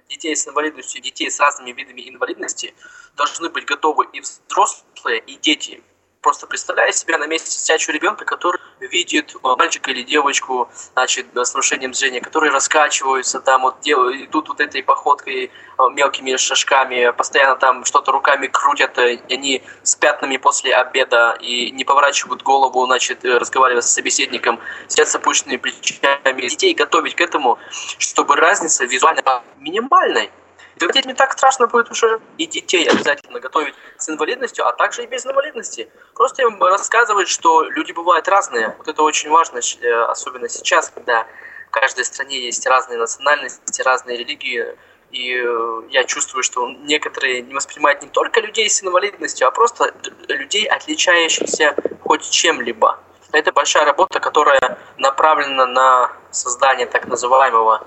[0.09, 2.73] детей с инвалидностью и детей с разными видами инвалидности
[3.15, 5.83] должны быть готовы и взрослые, и дети
[6.27, 11.55] просто представляя себя на месте сидячего ребенка, который видит э, мальчика или девочку, значит, с
[11.55, 17.55] нарушением зрения, которые раскачиваются там, вот делают, идут вот этой походкой э, мелкими шажками, постоянно
[17.55, 22.85] там что-то руками крутят, э, и они с пятнами после обеда и не поворачивают голову,
[22.87, 24.59] значит, разговаривая с собеседником,
[24.89, 26.49] сидят с опущенными плечами.
[26.49, 27.57] Детей готовить к этому,
[27.99, 30.33] чтобы разница визуально минимальной.
[30.77, 35.05] Да детям не так страшно будет уже и детей обязательно готовить с инвалидностью, а также
[35.05, 35.89] и без инвалидности.
[36.15, 38.75] Просто им рассказывать, что люди бывают разные.
[38.77, 41.27] Вот это очень важно, э, особенно сейчас, когда
[41.69, 44.77] в каждой стране есть разные национальности, разные религии.
[45.13, 49.95] И э, я чувствую, что некоторые не воспринимают не только людей с инвалидностью, а просто
[50.29, 53.01] людей, отличающихся хоть чем-либо.
[53.33, 57.87] Это большая работа, которая направлена на создание так называемого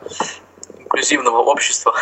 [0.79, 1.95] инклюзивного общества.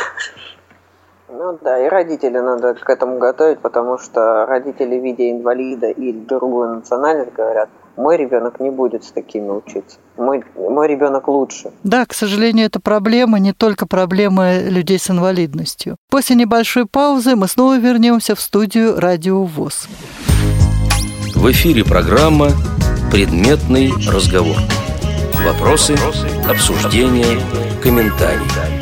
[1.30, 6.75] Ну да, и родители надо к этому готовить, потому что родители, видя инвалида или другую
[6.75, 9.97] национальность, говорят, мой ребенок не будет с такими учиться.
[10.15, 11.71] Мой, мой ребенок лучше.
[11.84, 15.97] Да, к сожалению, это проблема, не только проблема людей с инвалидностью.
[16.09, 19.88] После небольшой паузы мы снова вернемся в студию Радио ВОЗ.
[21.36, 22.49] В эфире программа
[23.11, 24.57] «Предметный разговор».
[25.45, 25.95] Вопросы,
[26.49, 27.39] обсуждения,
[27.84, 28.76] комментарии.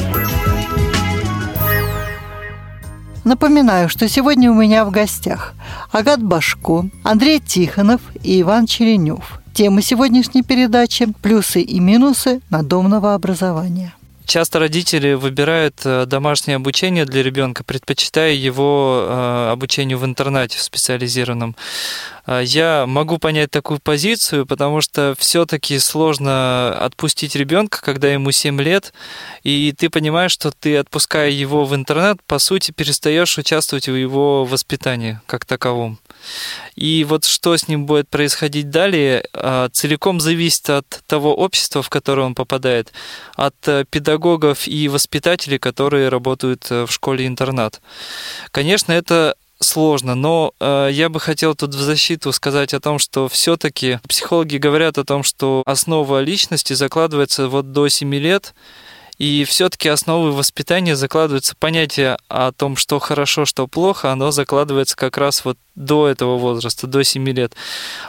[3.25, 5.55] Напоминаю, что сегодня у меня в гостях
[5.91, 9.41] Агат Башко, Андрей Тихонов и Иван Черенев.
[9.51, 13.95] Тема сегодняшней передачи– плюсы и минусы надомного образования.
[14.25, 20.61] Часто родители выбирают э, домашнее обучение для ребенка, предпочитая его э, обучению в интернате в
[20.61, 21.55] специализированном.
[22.25, 28.59] Э, я могу понять такую позицию, потому что все-таки сложно отпустить ребенка, когда ему 7
[28.61, 28.93] лет,
[29.43, 34.45] и ты понимаешь, что ты, отпуская его в интернет, по сути, перестаешь участвовать в его
[34.45, 35.99] воспитании как таковом.
[36.75, 41.89] И вот что с ним будет происходить далее, а, целиком зависит от того общества, в
[41.89, 42.91] которое он попадает,
[43.35, 47.81] от э, педагогов и воспитателей, которые работают э, в школе-интернат.
[48.51, 53.27] Конечно, это сложно, но э, я бы хотел тут в защиту сказать о том, что
[53.27, 58.53] все-таки психологи говорят о том, что основа личности закладывается вот до 7 лет,
[59.17, 65.17] и все-таки основы воспитания закладывается понятие о том, что хорошо, что плохо, оно закладывается как
[65.17, 67.53] раз вот до этого возраста, до 7 лет.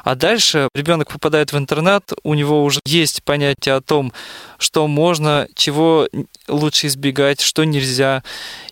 [0.05, 4.13] А дальше ребенок попадает в интернат, у него уже есть понятие о том,
[4.59, 6.09] что можно, чего
[6.49, 8.23] лучше избегать, что нельзя.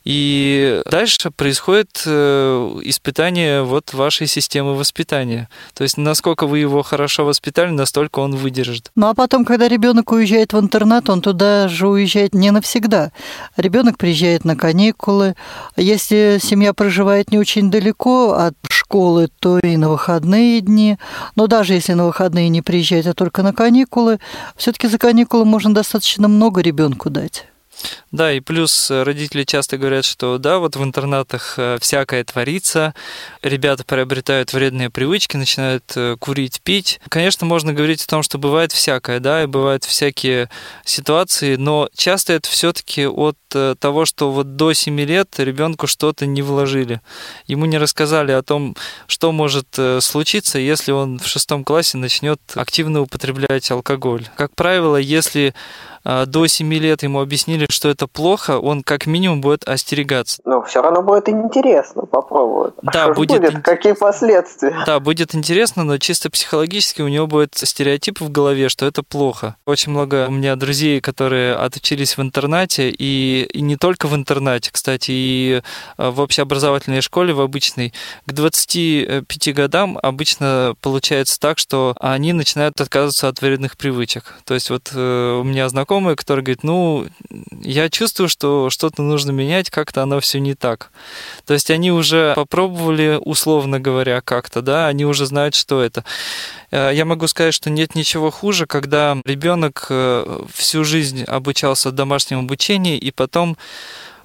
[0.05, 5.49] И дальше происходит э, испытание вот вашей системы воспитания.
[5.75, 8.91] То есть насколько вы его хорошо воспитали, настолько он выдержит.
[8.95, 13.11] Ну а потом, когда ребенок уезжает в интернат, он туда же уезжает не навсегда.
[13.57, 15.35] Ребенок приезжает на каникулы.
[15.77, 20.99] Если семья проживает не очень далеко от школы, то и на выходные дни.
[21.37, 24.21] Но даже если на выходные не приезжать, а только на каникулы,
[24.57, 27.47] все-таки за каникулы можно достаточно много ребенку дать.
[28.13, 32.95] Да, и плюс э, родители часто говорят, что да, вот в интернатах э, всякое творится,
[33.43, 37.01] ребята приобретают вредные привычки, начинают э, курить, пить.
[37.09, 40.49] Конечно, можно говорить о том, что бывает всякое, да, и бывают всякие
[40.85, 43.37] ситуации, но часто это все-таки от
[43.79, 47.01] того, что вот до 7 лет ребенку что-то не вложили.
[47.47, 48.75] Ему не рассказали о том,
[49.07, 54.27] что может случиться, если он в шестом классе начнет активно употреблять алкоголь.
[54.37, 55.55] Как правило, если
[56.05, 60.41] до 7 лет ему объяснили, что это плохо, он как минимум будет остерегаться.
[60.45, 62.75] Но все равно будет интересно попробовать.
[62.83, 63.41] Да, что будет.
[63.41, 63.63] будет?
[63.65, 64.85] Какие последствия?
[64.87, 69.57] Да, будет интересно, но чисто психологически у него будет стереотип в голове, что это плохо.
[69.67, 74.71] Очень много у меня друзей, которые отучились в интернате, и, и не только в интернате,
[74.73, 75.63] кстати, и
[75.99, 77.93] э, в общеобразовательной школе, в обычной.
[78.27, 84.35] К 25 годам обычно получается так, что они начинают отказываться от вредных привычек.
[84.45, 87.07] То есть вот э, у меня знакомые, которые говорят, ну,
[87.63, 90.91] я чувствую, что что-то нужно менять, как-то оно все не так.
[91.47, 96.05] То есть они уже попробовали, условно говоря, как-то, да, они уже знают, что это.
[96.73, 102.43] Э, я могу сказать, что нет ничего хуже, когда ребенок э, всю жизнь обучался домашнему
[102.43, 103.57] обучению и потом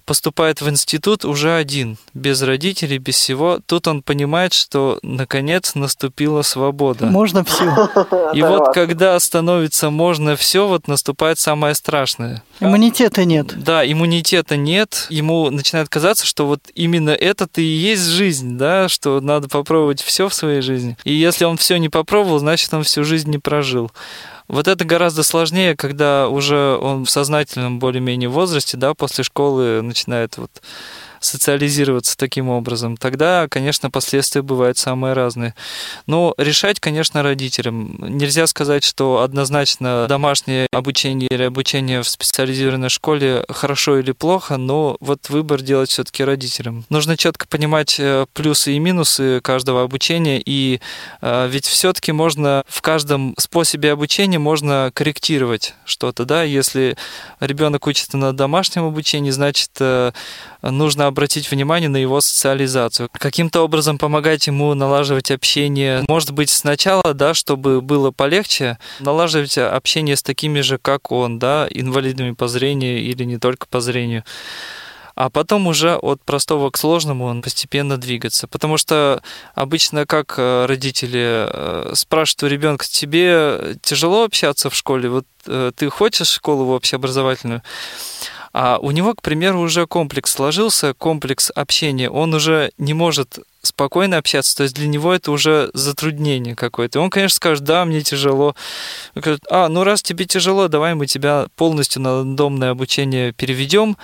[0.10, 3.60] поступает в институт уже один, без родителей, без всего.
[3.68, 7.06] Тут он понимает, что наконец наступила свобода.
[7.06, 7.92] Можно все.
[8.34, 12.42] И вот когда становится можно все, вот наступает самое страшное.
[12.60, 13.54] Иммунитета нет.
[13.64, 15.06] Да, иммунитета нет.
[15.12, 20.28] Ему начинает казаться, что вот именно это-то и есть жизнь, да, что надо попробовать все
[20.28, 20.98] в своей жизни.
[21.04, 23.92] И если он все не попробовал, значит, он всю жизнь не прожил.
[24.50, 30.38] Вот это гораздо сложнее, когда уже он в сознательном более-менее возрасте, да, после школы начинает
[30.38, 30.50] вот
[31.20, 35.56] социализироваться таким образом, тогда, конечно, последствия бывают самые разные.
[36.08, 37.96] Но решать, конечно, родителям.
[38.00, 44.98] Нельзя сказать, что однозначно домашнее обучение или обучение в специализированной школе хорошо или плохо, но
[45.00, 46.86] вот выбор делать все-таки родителям.
[46.90, 50.80] Нужно четко понимать э, плюсы и минусы каждого обучения, и
[51.22, 56.98] э, ведь все-таки можно в каждом способе обучения можно корректировать что-то, да, если
[57.40, 60.12] ребенок учится на домашнем обучении, значит, э,
[60.62, 63.10] нужно обратить внимание на его социализацию.
[63.12, 66.04] Каким-то образом помогать ему налаживать общение.
[66.08, 71.68] Может быть, сначала, да, чтобы было полегче, налаживать общение с такими же, как он, да,
[71.70, 74.24] инвалидами по зрению или не только по зрению
[75.20, 78.48] а потом уже от простого к сложному он постепенно двигаться.
[78.48, 79.22] Потому что
[79.54, 85.74] обычно как э, родители э, спрашивают у ребенка, тебе тяжело общаться в школе, вот э,
[85.76, 87.64] ты хочешь школу общеобразовательную?
[88.54, 92.10] А у него, к примеру, уже комплекс сложился, комплекс общения.
[92.10, 97.00] Он уже не может спокойно общаться, то есть для него это уже затруднение какое-то.
[97.02, 98.56] Он, конечно, скажет, да, мне тяжело.
[99.16, 103.98] Он говорит, а, ну раз тебе тяжело, давай мы тебя полностью на домное обучение переведем.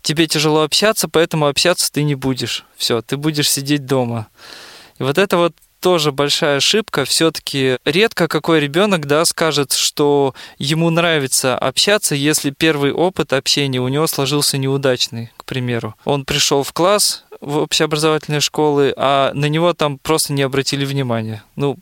[0.00, 2.64] Тебе тяжело общаться, поэтому общаться ты не будешь.
[2.76, 4.28] Все, ты будешь сидеть дома.
[4.98, 5.54] И вот это вот
[5.84, 7.04] тоже большая ошибка.
[7.04, 13.88] Все-таки редко какой ребенок да, скажет, что ему нравится общаться, если первый опыт общения у
[13.88, 15.94] него сложился неудачный, к примеру.
[16.06, 21.42] Он пришел в класс, в общеобразовательные школы, а на него там просто не обратили внимания.
[21.56, 21.76] Ну,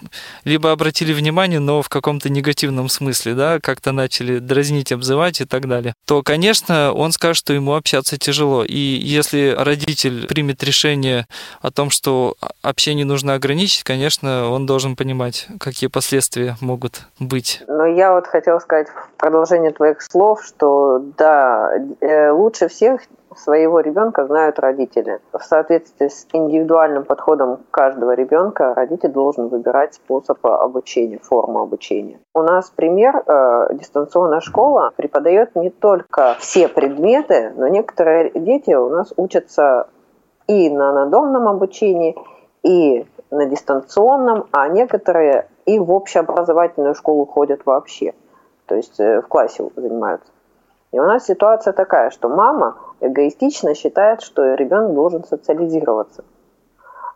[0.45, 5.69] либо обратили внимание, но в каком-то негативном смысле, да, как-то начали дразнить, обзывать и так
[5.69, 8.65] далее, то, конечно, он скажет, что ему общаться тяжело.
[8.65, 11.27] И если родитель примет решение
[11.61, 17.63] о том, что общение нужно ограничить, конечно, он должен понимать, какие последствия могут быть.
[17.69, 23.01] Но я вот хотела сказать в продолжение твоих слов, что да, э, лучше всех
[23.37, 25.21] своего ребенка знают родители.
[25.33, 32.19] В соответствии с индивидуальным подходом каждого ребенка родитель должен выбирать способ обучения, форму обучения.
[32.35, 38.89] У нас пример, э, дистанционная школа преподает не только все предметы, но некоторые дети у
[38.89, 39.89] нас учатся
[40.47, 42.17] и на надомном обучении,
[42.63, 48.15] и на дистанционном, а некоторые и в общеобразовательную школу ходят вообще.
[48.67, 50.31] То есть э, в классе занимаются.
[50.93, 56.25] И у нас ситуация такая, что мама эгоистично считает, что ребенок должен социализироваться,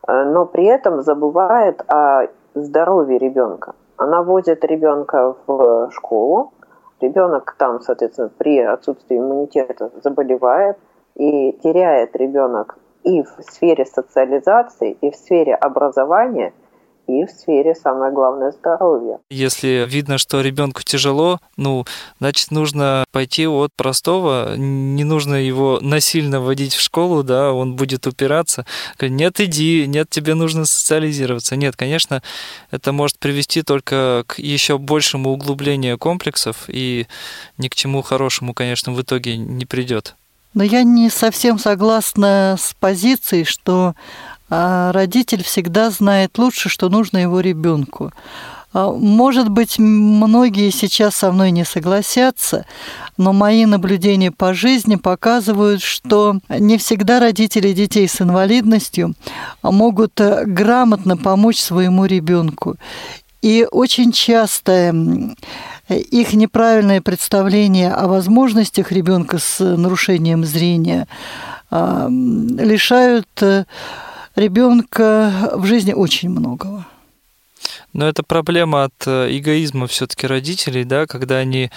[0.06, 3.74] э, но при этом забывает о здоровье ребенка.
[3.96, 6.52] Она возит ребенка в школу,
[7.00, 10.76] ребенок там, соответственно, при отсутствии иммунитета заболевает,
[11.14, 16.52] и теряет ребенок и в сфере социализации, и в сфере образования–
[17.08, 19.18] и в сфере, самое главное, здоровья.
[19.30, 21.84] Если видно, что ребенку тяжело, ну,
[22.18, 28.06] значит, нужно пойти от простого, не нужно его насильно вводить в школу, да, он будет
[28.06, 28.66] упираться.
[29.00, 31.56] Нет, иди, нет, тебе нужно социализироваться.
[31.56, 32.22] Нет, конечно,
[32.70, 37.06] это может привести только к еще большему углублению комплексов и
[37.58, 40.14] ни к чему хорошему, конечно, в итоге не придет.
[40.54, 43.94] Но я не совсем согласна с позицией, что
[44.48, 48.12] а родитель всегда знает лучше, что нужно его ребенку.
[48.72, 52.66] А, может быть, многие сейчас со мной не согласятся,
[53.16, 59.14] но мои наблюдения по жизни показывают, что не всегда родители детей с инвалидностью
[59.62, 62.76] могут э, грамотно помочь своему ребенку.
[63.42, 64.94] И очень часто
[65.88, 71.06] их неправильное представление о возможностях ребенка с нарушением зрения
[71.70, 73.64] а, лишают э,
[74.36, 76.86] ребенка в жизни очень многого.
[77.92, 81.70] Но это проблема от э, эгоизма все-таки родителей, да, когда они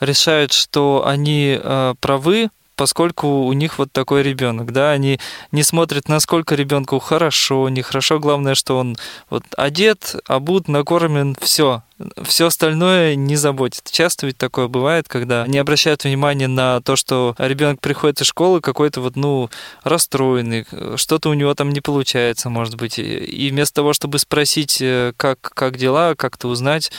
[0.00, 2.50] решают, что они э, правы,
[2.82, 5.20] поскольку у них вот такой ребенок, да, они
[5.52, 8.96] не смотрят, насколько ребенку хорошо, нехорошо, главное, что он
[9.30, 11.84] вот одет, обут, накормлен, все,
[12.24, 13.84] все остальное не заботит.
[13.88, 18.60] Часто ведь такое бывает, когда не обращают внимания на то, что ребенок приходит из школы
[18.60, 19.48] какой-то вот, ну,
[19.84, 20.66] расстроенный,
[20.96, 22.98] что-то у него там не получается, может быть.
[22.98, 26.90] И вместо того, чтобы спросить, э, как, как дела, как-то узнать,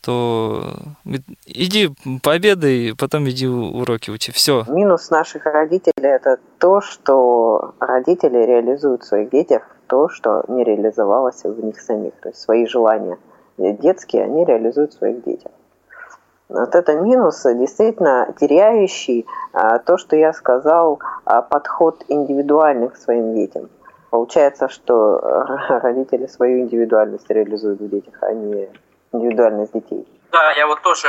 [0.00, 0.74] то
[1.46, 1.90] иди
[2.22, 4.32] пообедай, потом иди уроки учи.
[4.32, 4.64] Все.
[4.68, 11.42] Минус наших родителей– это то, что родители реализуют в своих детях то, что не реализовалось
[11.42, 13.18] в них самих, то есть свои желания–
[13.60, 15.52] детские, они реализуют в своих детях.
[16.48, 23.68] Вот это минус, действительно теряющий а, то, что я сказал, подход индивидуальный к своим детям.
[24.10, 25.18] Получается, что
[25.68, 28.68] родители свою индивидуальность реализуют в детях, а не
[29.12, 30.06] индивидуальность детей.
[30.30, 31.08] Да, я вот тоже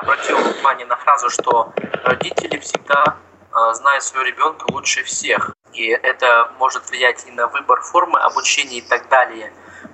[0.00, 1.72] обратил внимание на фразу, что
[2.04, 3.16] родители всегда
[3.52, 5.54] а, знают своего ребенка лучше всех.
[5.72, 9.52] И это может влиять и на выбор формы обучения и так далее.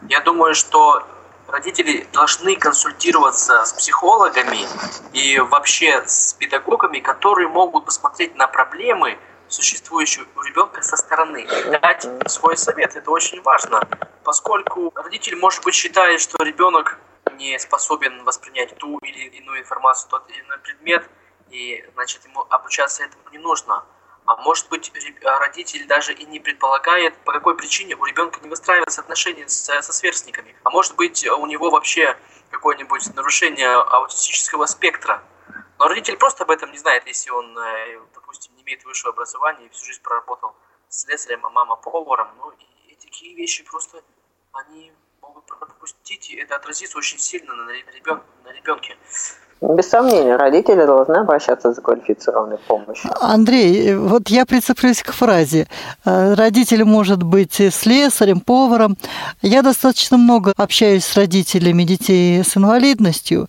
[0.08, 1.02] Я думаю, что
[1.48, 4.66] родители должны консультироваться с психологами
[5.12, 9.18] и вообще с педагогами, которые могут посмотреть на проблемы,
[9.48, 11.46] существующие у ребенка со стороны,
[11.80, 12.96] дать свой совет.
[12.96, 13.86] Это очень важно,
[14.24, 16.98] поскольку родитель, может быть, считает, что ребенок
[17.36, 21.08] не способен воспринять ту или иную информацию, тот или иной предмет,
[21.50, 23.84] и, значит, ему обучаться этому не нужно.
[24.24, 24.92] А может быть,
[25.24, 29.64] а родитель даже и не предполагает, по какой причине у ребенка не выстраиваются отношения с,
[29.64, 30.54] со сверстниками.
[30.62, 32.16] А может быть, у него вообще
[32.50, 35.22] какое-нибудь нарушение аутистического спектра.
[35.78, 39.66] Но родитель просто об этом не знает, если он, э, допустим, не имеет высшего образования
[39.66, 40.54] и всю жизнь проработал
[40.88, 42.28] слесарем, а мама поваром.
[42.38, 42.52] Ну,
[42.86, 44.02] и такие вещи просто,
[44.52, 48.96] они могут пропустить, и это отразится очень сильно на, ребен, на ребенке.
[49.62, 53.12] Без сомнения, родители должны обращаться за квалифицированной помощью.
[53.20, 55.68] Андрей, вот я прицеплюсь к фразе.
[56.04, 58.96] Э, родитель может быть слесарем, поваром.
[59.40, 63.48] Я достаточно много общаюсь с родителями детей с инвалидностью.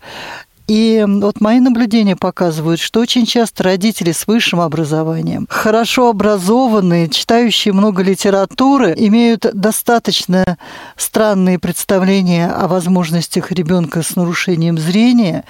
[0.67, 7.73] И вот мои наблюдения показывают, что очень часто родители с высшим образованием, хорошо образованные, читающие
[7.73, 10.57] много литературы, имеют достаточно
[10.95, 15.43] странные представления о возможностях ребенка с нарушением зрения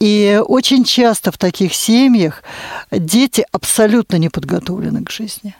[0.00, 2.42] И очень часто в таких семьях
[2.90, 5.54] дети абсолютно не подготовлены к жизни.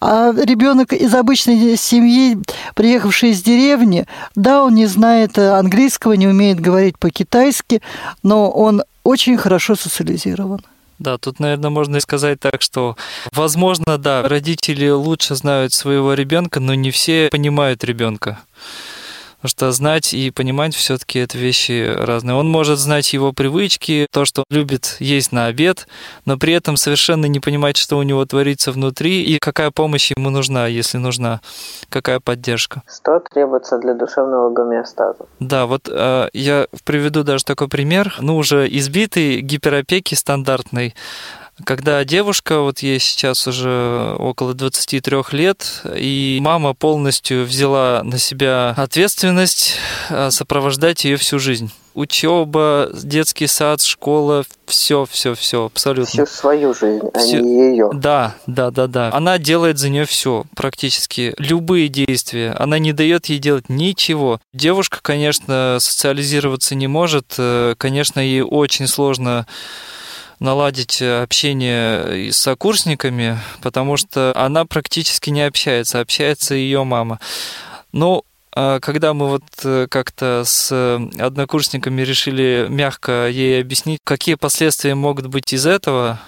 [0.00, 2.36] А ребенок из обычной семьи,
[2.74, 7.80] приехавший из деревни, да, он не знает английского, не умеет говорить по-китайски,
[8.22, 10.60] но он очень хорошо социализирован.
[10.98, 12.96] Да, тут, наверное, можно сказать так, что,
[13.32, 18.40] возможно, да, родители лучше знают своего ребенка, но не все понимают ребенка.
[19.46, 22.34] Потому что знать и понимать все-таки это вещи разные.
[22.34, 25.86] Он может знать его привычки, то, что он любит есть на обед,
[26.24, 30.30] но при этом совершенно не понимать, что у него творится внутри и какая помощь ему
[30.30, 31.42] нужна, если нужна,
[31.90, 32.82] какая поддержка.
[32.92, 35.26] Что требуется для душевного гомеостаза?
[35.38, 38.16] Да, вот э, я приведу даже такой пример.
[38.18, 40.96] Ну, уже избитый гиперопеки стандартной
[41.64, 48.74] когда девушка, вот ей сейчас уже около 23 лет, и мама полностью взяла на себя
[48.76, 49.76] ответственность
[50.10, 56.06] а, сопровождать ее всю жизнь учеба, детский сад, школа, все, все, все, абсолютно.
[56.06, 57.40] Всю свою жизнь, а все...
[57.40, 57.90] не ее.
[57.94, 59.10] Да, да, да, да.
[59.12, 62.52] Она делает за нее все, практически любые действия.
[62.58, 64.40] Она не дает ей делать ничего.
[64.52, 67.34] Девушка, конечно, социализироваться не может.
[67.38, 69.46] Э, конечно, ей очень сложно
[70.38, 77.20] наладить общение с сокурсниками, потому что она практически не общается, общается ее мама.
[77.92, 78.24] Но
[78.58, 80.72] а когда мы вот э, как-то с
[81.18, 86.18] однокурсниками решили мягко ей объяснить, какие последствия могут быть из этого,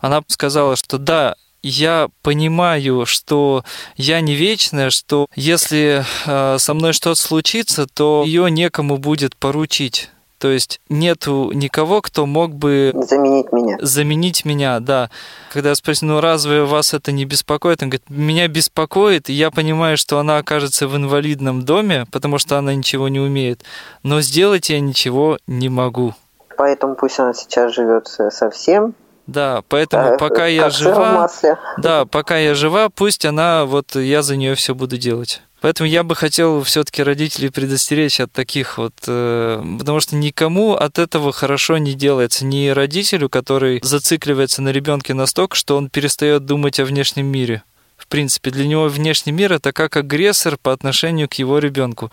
[0.00, 3.64] она сказала, что да, я понимаю, что
[3.96, 10.10] я не вечная, что если э, со мной что-то случится, то ее некому будет поручить.
[10.40, 12.92] То есть нету никого, кто мог бы...
[12.94, 13.76] Заменить меня.
[13.82, 15.10] Заменить меня, да.
[15.52, 17.82] Когда я спросил, ну разве вас это не беспокоит?
[17.82, 22.56] Он говорит, меня беспокоит, и я понимаю, что она окажется в инвалидном доме, потому что
[22.56, 23.64] она ничего не умеет.
[24.02, 26.14] Но сделать я ничего не могу.
[26.56, 28.94] Поэтому пусть она сейчас живет совсем
[29.30, 31.30] да, поэтому пока я жива,
[31.78, 35.42] да, пока я жива, пусть она вот я за нее все буду делать.
[35.60, 40.98] Поэтому я бы хотел все-таки родителей предостеречь от таких вот, э, потому что никому от
[40.98, 42.46] этого хорошо не делается.
[42.46, 47.62] Ни родителю, который зацикливается на ребенке настолько, что он перестает думать о внешнем мире.
[48.00, 52.10] В принципе, для него внешний мир это как агрессор по отношению к его ребенку.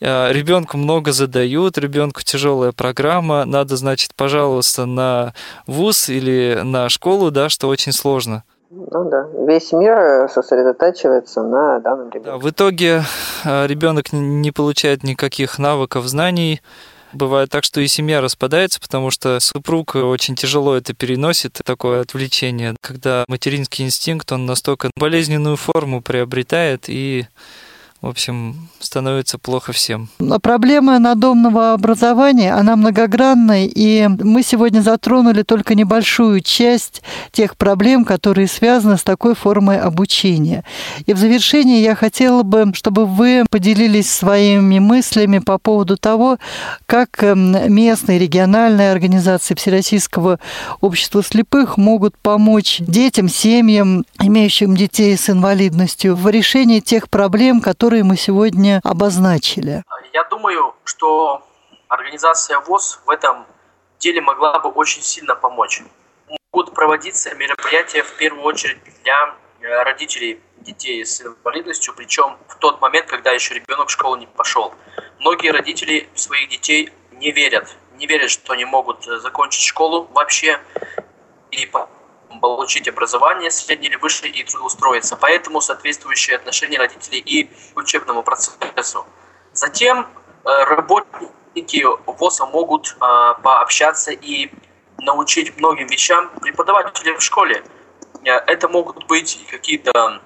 [0.00, 5.34] Э, ребенку много задают, ребенку тяжелая программа, надо, значит, пожаловаться на
[5.66, 8.44] вуз или на школу, да, что очень сложно.
[8.70, 12.30] Ну да, весь мир сосредотачивается на данном ребенке.
[12.30, 13.02] Да, в итоге
[13.44, 16.62] э, ребенок не получает никаких навыков, знаний.
[17.16, 22.76] Бывает так, что и семья распадается, потому что супруг очень тяжело это переносит, такое отвлечение,
[22.82, 27.26] когда материнский инстинкт, он настолько болезненную форму приобретает и
[28.02, 30.08] в общем, становится плохо всем.
[30.42, 38.48] Проблема надомного образования, она многогранная, и мы сегодня затронули только небольшую часть тех проблем, которые
[38.48, 40.62] связаны с такой формой обучения.
[41.06, 46.38] И в завершение я хотела бы, чтобы вы поделились своими мыслями по поводу того,
[46.84, 50.38] как эм, местные региональные организации Всероссийского
[50.80, 57.85] общества слепых могут помочь детям, семьям, имеющим детей с инвалидностью в решении тех проблем, которые
[57.86, 59.84] которые мы сегодня обозначили?
[60.12, 61.46] Я думаю, что
[61.86, 63.46] организация ВОЗ в этом
[64.00, 65.84] деле могла бы очень сильно помочь.
[66.52, 72.80] Могут проводиться мероприятия в первую очередь для э, родителей детей с инвалидностью, причем в тот
[72.80, 74.74] момент, когда еще ребенок в школу не пошел.
[75.20, 80.60] Многие родители своих детей не верят, не верят, что они могут э, закончить школу вообще
[81.52, 81.70] и
[82.40, 85.16] получить образование среднее или высшее и трудоустроиться.
[85.16, 89.06] Поэтому соответствующее отношение родителей и учебному процессу.
[89.52, 90.06] Затем
[90.44, 94.50] э, работники ВОЗа могут э, пообщаться и
[94.98, 97.64] научить многим вещам преподаватели в школе.
[98.24, 100.20] Э, это могут быть какие-то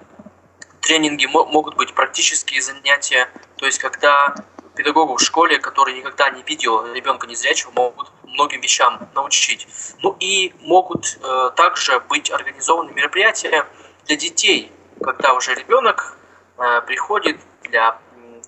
[0.80, 4.34] тренинги, могут быть практические занятия, то есть когда
[4.74, 9.66] педагогу в школе, который никогда не видел ребенка незрячего, могут многим вещам научить.
[10.02, 13.66] Ну и могут э, также быть организованы мероприятия
[14.06, 14.72] для детей,
[15.02, 16.16] когда уже ребенок
[16.58, 17.98] э, приходит для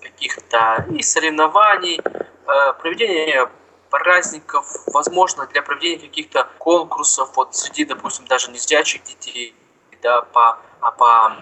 [0.01, 3.49] каких-то и соревнований, э, проведения
[3.89, 9.55] праздников, возможно, для проведения каких-то конкурсов, вот среди, допустим, даже незрячих детей,
[10.01, 11.37] да, по, а по,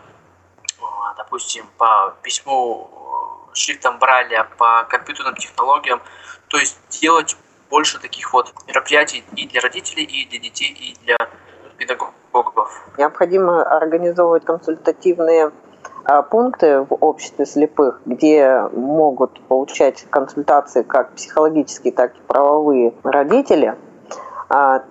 [1.18, 6.02] допустим, по письму э, шрифтом Брайля, по компьютерным технологиям,
[6.50, 7.38] то есть делать
[7.72, 11.18] больше таких вот мероприятий и для родителей, и для детей, и для
[11.78, 12.14] педагогов.
[12.98, 15.52] Необходимо организовывать консультативные
[16.04, 23.76] а, пункты в обществе слепых, где могут получать консультации как психологические, так и правовые родители,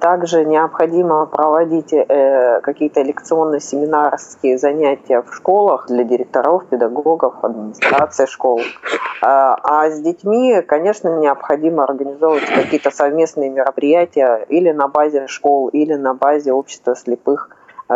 [0.01, 8.63] также необходимо проводить э, какие-то лекционно-семинарские занятия в школах для директоров, педагогов, администрации школ.
[9.23, 15.95] А, а с детьми, конечно, необходимо организовывать какие-то совместные мероприятия или на базе школ, или
[15.95, 17.51] на базе общества слепых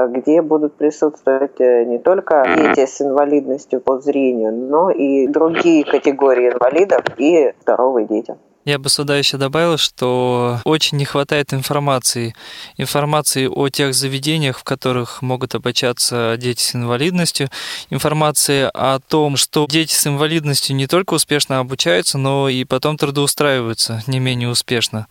[0.08, 6.50] где будут присутствовать э, не только дети с инвалидностью по зрению, но и другие категории
[6.50, 8.34] инвалидов и здоровые дети.
[8.64, 12.34] Я бы сюда еще добавил, что очень не хватает информации.
[12.78, 17.50] Информации о тех заведениях, в которых могут обучаться дети с инвалидностью.
[17.90, 24.02] Информации о том, что дети с инвалидностью не только успешно обучаются, но и потом трудоустраиваются
[24.06, 25.08] не менее успешно.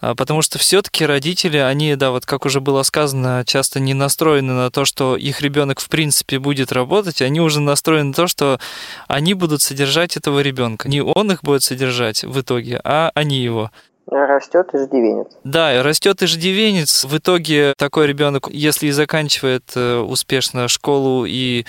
[0.00, 4.52] А, потому что все-таки родители, они, да, вот как уже было сказано, часто не настроены
[4.52, 8.60] на то, что их ребенок в принципе будет работать, они уже настроены на то, что
[9.08, 10.88] они будут содержать этого ребенка.
[10.88, 13.70] Не он их будет содержать в итоге, а они его.
[14.08, 15.26] Растет иждивенец.
[15.42, 17.04] Да, растет иждивенец.
[17.04, 21.64] В итоге такой ребенок, если и заканчивает э, успешно школу и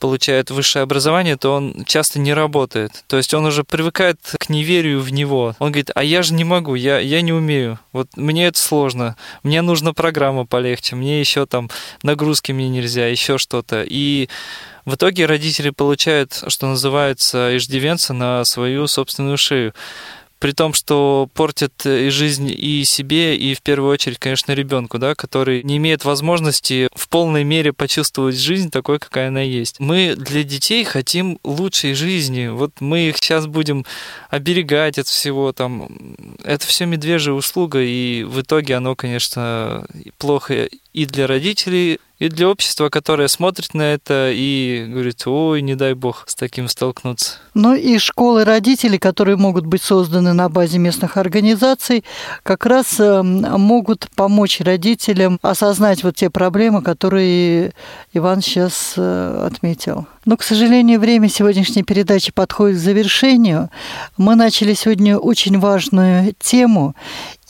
[0.00, 3.04] получает высшее образование, то он часто не работает.
[3.06, 5.54] То есть он уже привыкает к неверию в него.
[5.60, 7.78] Он говорит, а я же не могу, я, я не умею.
[7.92, 9.16] Вот мне это сложно.
[9.44, 11.70] Мне нужна программа полегче, мне еще там
[12.02, 13.84] нагрузки мне нельзя, еще что-то.
[13.86, 14.28] И
[14.86, 19.72] в итоге родители получают, что называется, иждивенца на свою собственную шею
[20.40, 25.14] при том, что портит и жизнь и себе, и в первую очередь, конечно, ребенку, да,
[25.14, 29.78] который не имеет возможности в полной мере почувствовать жизнь такой, какая она есть.
[29.78, 32.48] Мы для детей хотим лучшей жизни.
[32.48, 33.84] Вот мы их сейчас будем
[34.30, 35.88] оберегать от всего там.
[36.42, 39.86] Это все медвежья услуга, и в итоге оно, конечно,
[40.16, 45.74] плохо и для родителей, и для общества, которое смотрит на это и говорит, ой, не
[45.74, 47.38] дай бог с таким столкнуться.
[47.54, 52.04] Ну и школы родителей, которые могут быть созданы на базе местных организаций,
[52.42, 57.72] как раз эм, могут помочь родителям осознать вот те проблемы, которые
[58.12, 60.06] Иван сейчас э, отметил.
[60.30, 63.68] Но, к сожалению, время сегодняшней передачи подходит к завершению.
[64.16, 66.94] Мы начали сегодня очень важную тему,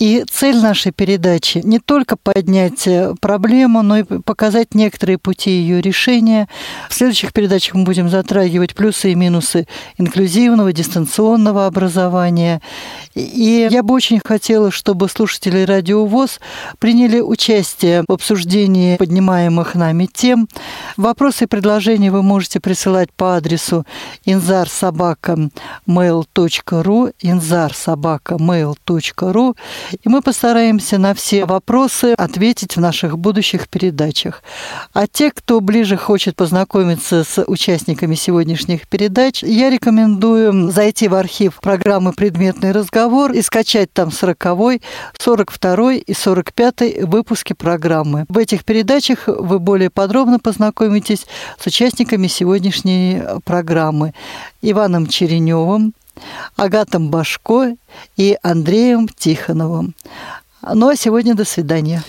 [0.01, 5.83] и цель нашей передачи не только поднять э, проблему, но и показать некоторые пути ее
[5.83, 6.49] решения.
[6.89, 9.67] В следующих передачах мы будем затрагивать плюсы и минусы
[9.99, 12.63] инклюзивного, дистанционного образования.
[13.15, 16.41] И я бы очень хотела, чтобы слушатели Радио ВОЗ
[16.79, 20.49] приняли участие в обсуждении поднимаемых нами тем.
[20.97, 23.85] Вопросы и предложения вы можете присылать по адресу
[24.27, 29.57] inzarsobaka.mail.ru inzarsobaka.mail.ru
[30.05, 34.45] и мы постараемся на все вопросы ответить в наших будущих передачах.
[34.93, 41.59] А те, кто ближе хочет познакомиться с участниками сегодняшних передач, я рекомендую зайти в архив
[41.61, 44.81] программы «Предметный разговор» и скачать там 40
[45.19, 48.27] 42 и 45 выпуски программы.
[48.29, 51.27] В этих передачах вы более подробно познакомитесь
[51.59, 54.13] с участниками сегодняшней программы.
[54.61, 55.95] Иваном Череневым,
[56.57, 57.77] Агатом Башко
[58.17, 59.95] и Андреем Тихоновым.
[60.61, 62.03] Ну а сегодня до свидания.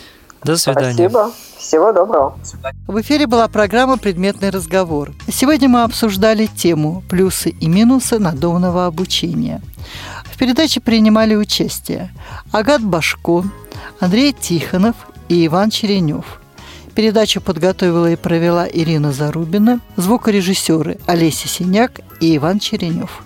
[0.44, 0.94] До свидания.
[0.94, 1.32] Спасибо.
[1.60, 2.40] Всего доброго.
[2.88, 5.14] В эфире была программа «Предметный разговор».
[5.32, 9.62] Сегодня мы обсуждали тему «Плюсы и минусы надомного обучения».
[10.24, 12.12] В передаче принимали участие
[12.52, 13.44] Агат Башко,
[14.00, 14.96] Андрей Тихонов
[15.30, 16.41] и Иван Черенев.
[16.96, 23.24] Передачу подготовила и провела Ирина Зарубина, звукорежиссеры Олеся Синяк и Иван Черенев.